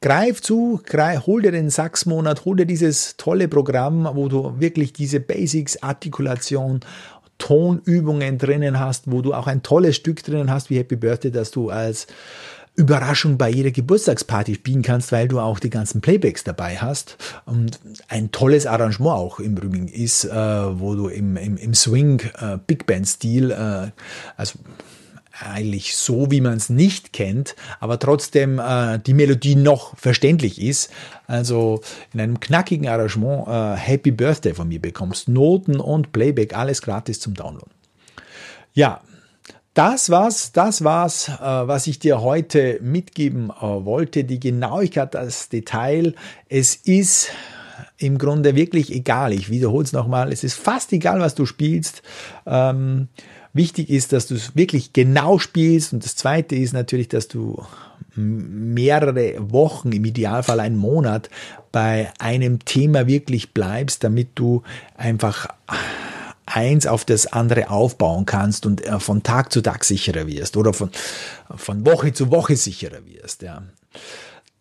greif 0.00 0.42
zu, 0.42 0.80
greif, 0.84 1.26
hol 1.26 1.42
dir 1.42 1.52
den 1.52 1.70
Sachsmonat, 1.70 2.44
hol 2.44 2.56
dir 2.56 2.66
dieses 2.66 3.16
tolle 3.16 3.48
Programm, 3.48 4.08
wo 4.12 4.28
du 4.28 4.60
wirklich 4.60 4.92
diese 4.92 5.20
Basics, 5.20 5.82
Artikulation, 5.82 6.80
Tonübungen 7.38 8.38
drinnen 8.38 8.80
hast, 8.80 9.10
wo 9.10 9.20
du 9.20 9.34
auch 9.34 9.46
ein 9.46 9.62
tolles 9.62 9.96
Stück 9.96 10.22
drinnen 10.22 10.50
hast, 10.50 10.70
wie 10.70 10.78
Happy 10.78 10.96
Birthday, 10.96 11.30
dass 11.30 11.50
du 11.50 11.70
als 11.70 12.06
Überraschung 12.76 13.38
bei 13.38 13.48
jeder 13.48 13.70
Geburtstagsparty 13.70 14.54
spielen 14.54 14.82
kannst, 14.82 15.10
weil 15.10 15.28
du 15.28 15.40
auch 15.40 15.58
die 15.58 15.70
ganzen 15.70 16.00
Playbacks 16.02 16.44
dabei 16.44 16.76
hast. 16.76 17.16
Und 17.46 17.80
ein 18.08 18.30
tolles 18.32 18.66
Arrangement 18.66 19.16
auch 19.16 19.40
im 19.40 19.56
Übrigen 19.56 19.88
ist, 19.88 20.24
äh, 20.24 20.30
wo 20.30 20.94
du 20.94 21.08
im, 21.08 21.36
im, 21.36 21.56
im 21.56 21.74
Swing 21.74 22.20
äh, 22.38 22.58
Big 22.66 22.86
Band 22.86 23.08
Stil, 23.08 23.50
äh, 23.50 23.90
also 24.36 24.58
eigentlich 25.40 25.96
so, 25.96 26.30
wie 26.30 26.40
man 26.40 26.56
es 26.56 26.70
nicht 26.70 27.12
kennt, 27.12 27.56
aber 27.80 27.98
trotzdem 27.98 28.58
äh, 28.58 28.98
die 28.98 29.14
Melodie 29.14 29.56
noch 29.56 29.96
verständlich 29.96 30.60
ist. 30.60 30.90
Also 31.26 31.80
in 32.12 32.20
einem 32.20 32.40
knackigen 32.40 32.88
Arrangement 32.88 33.46
äh, 33.48 33.76
Happy 33.76 34.10
Birthday 34.10 34.54
von 34.54 34.68
mir 34.68 34.80
bekommst. 34.80 35.28
Noten 35.28 35.78
und 35.78 36.12
Playback, 36.12 36.56
alles 36.56 36.82
gratis 36.82 37.20
zum 37.20 37.34
Download. 37.34 37.70
Ja, 38.72 39.00
das 39.76 40.08
war's, 40.08 40.52
das 40.52 40.84
war's, 40.84 41.28
äh, 41.28 41.42
was 41.42 41.86
ich 41.86 41.98
dir 41.98 42.22
heute 42.22 42.78
mitgeben 42.82 43.50
äh, 43.50 43.62
wollte. 43.62 44.24
Die 44.24 44.40
Genauigkeit, 44.40 45.14
das 45.14 45.50
Detail. 45.50 46.14
Es 46.48 46.76
ist 46.76 47.28
im 47.98 48.16
Grunde 48.16 48.56
wirklich 48.56 48.90
egal. 48.90 49.34
Ich 49.34 49.50
wiederhole 49.50 49.84
es 49.84 49.92
nochmal. 49.92 50.32
Es 50.32 50.44
ist 50.44 50.54
fast 50.54 50.94
egal, 50.94 51.20
was 51.20 51.34
du 51.34 51.44
spielst. 51.44 52.02
Ähm, 52.46 53.08
wichtig 53.52 53.90
ist, 53.90 54.14
dass 54.14 54.26
du 54.26 54.34
es 54.34 54.56
wirklich 54.56 54.94
genau 54.94 55.38
spielst. 55.38 55.92
Und 55.92 56.02
das 56.06 56.16
zweite 56.16 56.56
ist 56.56 56.72
natürlich, 56.72 57.08
dass 57.08 57.28
du 57.28 57.62
mehrere 58.14 59.34
Wochen, 59.52 59.92
im 59.92 60.06
Idealfall 60.06 60.60
einen 60.60 60.76
Monat, 60.76 61.28
bei 61.70 62.10
einem 62.18 62.64
Thema 62.64 63.06
wirklich 63.06 63.52
bleibst, 63.52 64.02
damit 64.04 64.30
du 64.36 64.62
einfach 64.96 65.48
eins 66.46 66.86
auf 66.86 67.04
das 67.04 67.26
andere 67.26 67.70
aufbauen 67.70 68.24
kannst 68.24 68.66
und 68.66 68.84
äh, 68.84 68.98
von 69.00 69.22
Tag 69.22 69.52
zu 69.52 69.60
Tag 69.60 69.84
sicherer 69.84 70.26
wirst 70.26 70.56
oder 70.56 70.72
von, 70.72 70.90
von 71.54 71.84
Woche 71.84 72.12
zu 72.12 72.30
Woche 72.30 72.56
sicherer 72.56 73.04
wirst. 73.06 73.42
Ja, 73.42 73.62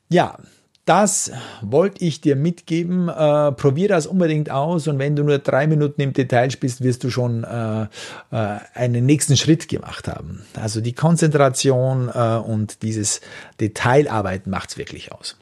ja 0.10 0.38
das 0.86 1.32
wollte 1.62 2.06
ich 2.06 2.22
dir 2.22 2.36
mitgeben. 2.36 3.10
Äh, 3.10 3.52
probier 3.54 3.88
das 3.88 4.06
unbedingt 4.06 4.52
aus 4.52 4.88
und 4.88 5.00
wenn 5.00 5.16
du 5.16 5.24
nur 5.24 5.40
drei 5.40 5.66
Minuten 5.68 6.02
im 6.02 6.14
Detail 6.14 6.52
spielst, 6.52 6.82
wirst 6.82 7.04
du 7.04 7.10
schon 7.10 7.44
äh, 7.44 7.84
äh, 7.84 7.88
einen 8.74 9.06
nächsten 9.06 9.36
Schritt 9.36 9.68
gemacht 9.68 10.08
haben. 10.08 10.44
Also 10.54 10.82
die 10.82 10.94
Konzentration 10.94 12.10
äh, 12.14 12.38
und 12.38 12.84
dieses 12.84 13.22
Detailarbeiten 13.60 14.52
macht's 14.52 14.78
wirklich 14.78 15.12
aus. 15.12 15.38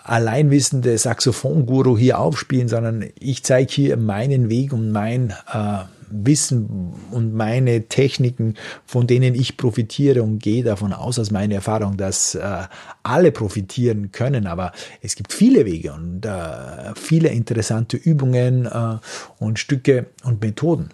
alleinwissende 0.04 0.96
Saxophonguru 0.98 1.96
hier 1.96 2.18
aufspielen, 2.18 2.68
sondern 2.68 3.04
ich 3.18 3.44
zeige 3.44 3.71
hier 3.72 3.96
meinen 3.96 4.48
Weg 4.48 4.72
und 4.72 4.92
mein 4.92 5.34
äh, 5.52 5.78
Wissen 6.12 6.92
und 7.10 7.34
meine 7.34 7.88
Techniken, 7.88 8.54
von 8.84 9.06
denen 9.06 9.34
ich 9.34 9.56
profitiere 9.56 10.22
und 10.22 10.38
gehe 10.38 10.62
davon 10.62 10.92
aus, 10.92 11.18
aus 11.18 11.30
meiner 11.30 11.54
Erfahrung, 11.56 11.96
dass 11.96 12.34
äh, 12.34 12.62
alle 13.02 13.32
profitieren 13.32 14.12
können. 14.12 14.46
Aber 14.46 14.72
es 15.00 15.16
gibt 15.16 15.32
viele 15.32 15.64
Wege 15.64 15.92
und 15.92 16.26
äh, 16.26 16.94
viele 16.94 17.30
interessante 17.30 17.96
Übungen 17.96 18.66
äh, 18.66 18.98
und 19.38 19.58
Stücke 19.58 20.06
und 20.24 20.42
Methoden. 20.42 20.90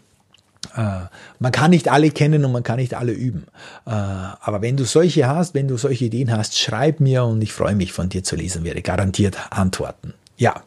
Äh, 0.76 1.06
man 1.38 1.52
kann 1.52 1.70
nicht 1.70 1.88
alle 1.88 2.10
kennen 2.10 2.44
und 2.44 2.52
man 2.52 2.62
kann 2.62 2.78
nicht 2.78 2.94
alle 2.94 3.12
üben. 3.12 3.46
Äh, 3.86 3.90
aber 3.90 4.62
wenn 4.62 4.76
du 4.76 4.84
solche 4.84 5.26
hast, 5.26 5.54
wenn 5.54 5.68
du 5.68 5.76
solche 5.76 6.06
Ideen 6.06 6.30
hast, 6.30 6.58
schreib 6.58 7.00
mir 7.00 7.24
und 7.24 7.42
ich 7.42 7.52
freue 7.52 7.74
mich 7.74 7.92
von 7.92 8.08
dir 8.08 8.22
zu 8.22 8.36
lesen, 8.36 8.64
werde 8.64 8.82
garantiert 8.82 9.36
antworten. 9.50 10.14
Ja. 10.36 10.62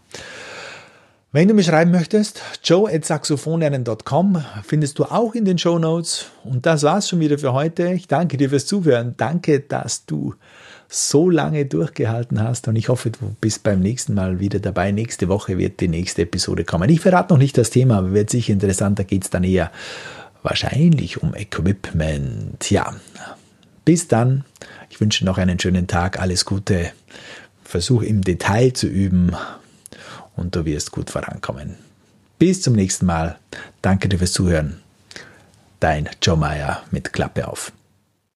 Wenn 1.34 1.48
du 1.48 1.54
mir 1.54 1.63
schreiben 1.63 1.91
möchtest, 1.91 2.41
joe 2.62 2.94
at 2.94 3.06
saxophonlernen.com 3.06 4.44
findest 4.65 5.00
du 5.00 5.06
auch 5.06 5.34
in 5.34 5.46
den 5.46 5.58
Show 5.58 5.80
Notes. 5.80 6.26
Und 6.44 6.65
das 6.65 6.84
war's 6.84 7.08
schon 7.08 7.22
wieder 7.22 7.38
für 7.38 7.54
heute. 7.54 7.94
Ich 7.94 8.10
danke 8.10 8.36
dir 8.36 8.50
fürs 8.50 8.65
Zuhören. 8.65 9.13
Danke, 9.15 9.62
dass 9.62 10.06
du 10.06 10.36
so 10.89 11.30
lange 11.30 11.65
durchgehalten 11.65 12.44
hast 12.44 12.67
und 12.67 12.76
ich 12.76 12.89
hoffe, 12.89 13.12
du 13.12 13.34
bist 13.39 13.63
beim 13.63 13.80
nächsten 13.80 14.13
Mal 14.13 14.41
wieder 14.41 14.60
dabei. 14.60 14.91
Nächste 14.91 15.30
Woche 15.30 15.58
wird 15.58 15.80
die 15.80 15.88
nächste 15.88 16.24
Episode 16.24 16.65
kommen. 16.65 16.89
Ich 16.89 17.00
verrate 17.00 17.34
noch 17.34 17.39
nicht 17.39 17.58
das 17.58 17.70
Thema, 17.70 18.00
aber 18.00 18.12
wird 18.12 18.30
sicher 18.30 18.52
interessant. 18.52 19.00
Da 19.00 19.04
geht 19.04 19.24
es 19.24 19.30
dann 19.30 19.46
eher 19.46 19.72
wahrscheinlich 20.44 21.24
um 21.24 21.34
Equipment. 21.34 22.70
Ja, 22.70 22.94
bis 23.86 24.10
dann. 24.10 24.44
Ich 24.89 25.00
wünsche 25.00 25.24
noch 25.24 25.38
einen 25.38 25.58
schönen 25.62 25.88
Tag. 25.88 26.20
Alles 26.20 26.44
Gute. 26.44 26.91
Versuch 27.63 28.02
im 28.02 28.20
Detail 28.20 28.74
zu 28.74 28.88
üben 28.88 29.32
und 30.42 30.56
du 30.56 30.66
wirst 30.66 30.92
gut 30.92 31.10
vorankommen. 31.10 31.78
Bis 32.40 32.62
zum 32.62 32.74
nächsten 32.74 33.06
Mal. 33.06 33.38
Danke 33.82 34.10
dir 34.10 34.18
fürs 34.18 34.34
Zuhören. 34.34 34.82
Dein 35.80 36.10
Joe 36.22 36.36
Meyer 36.36 36.84
mit 36.92 37.14
Klappe 37.14 37.48
auf. 37.48 37.72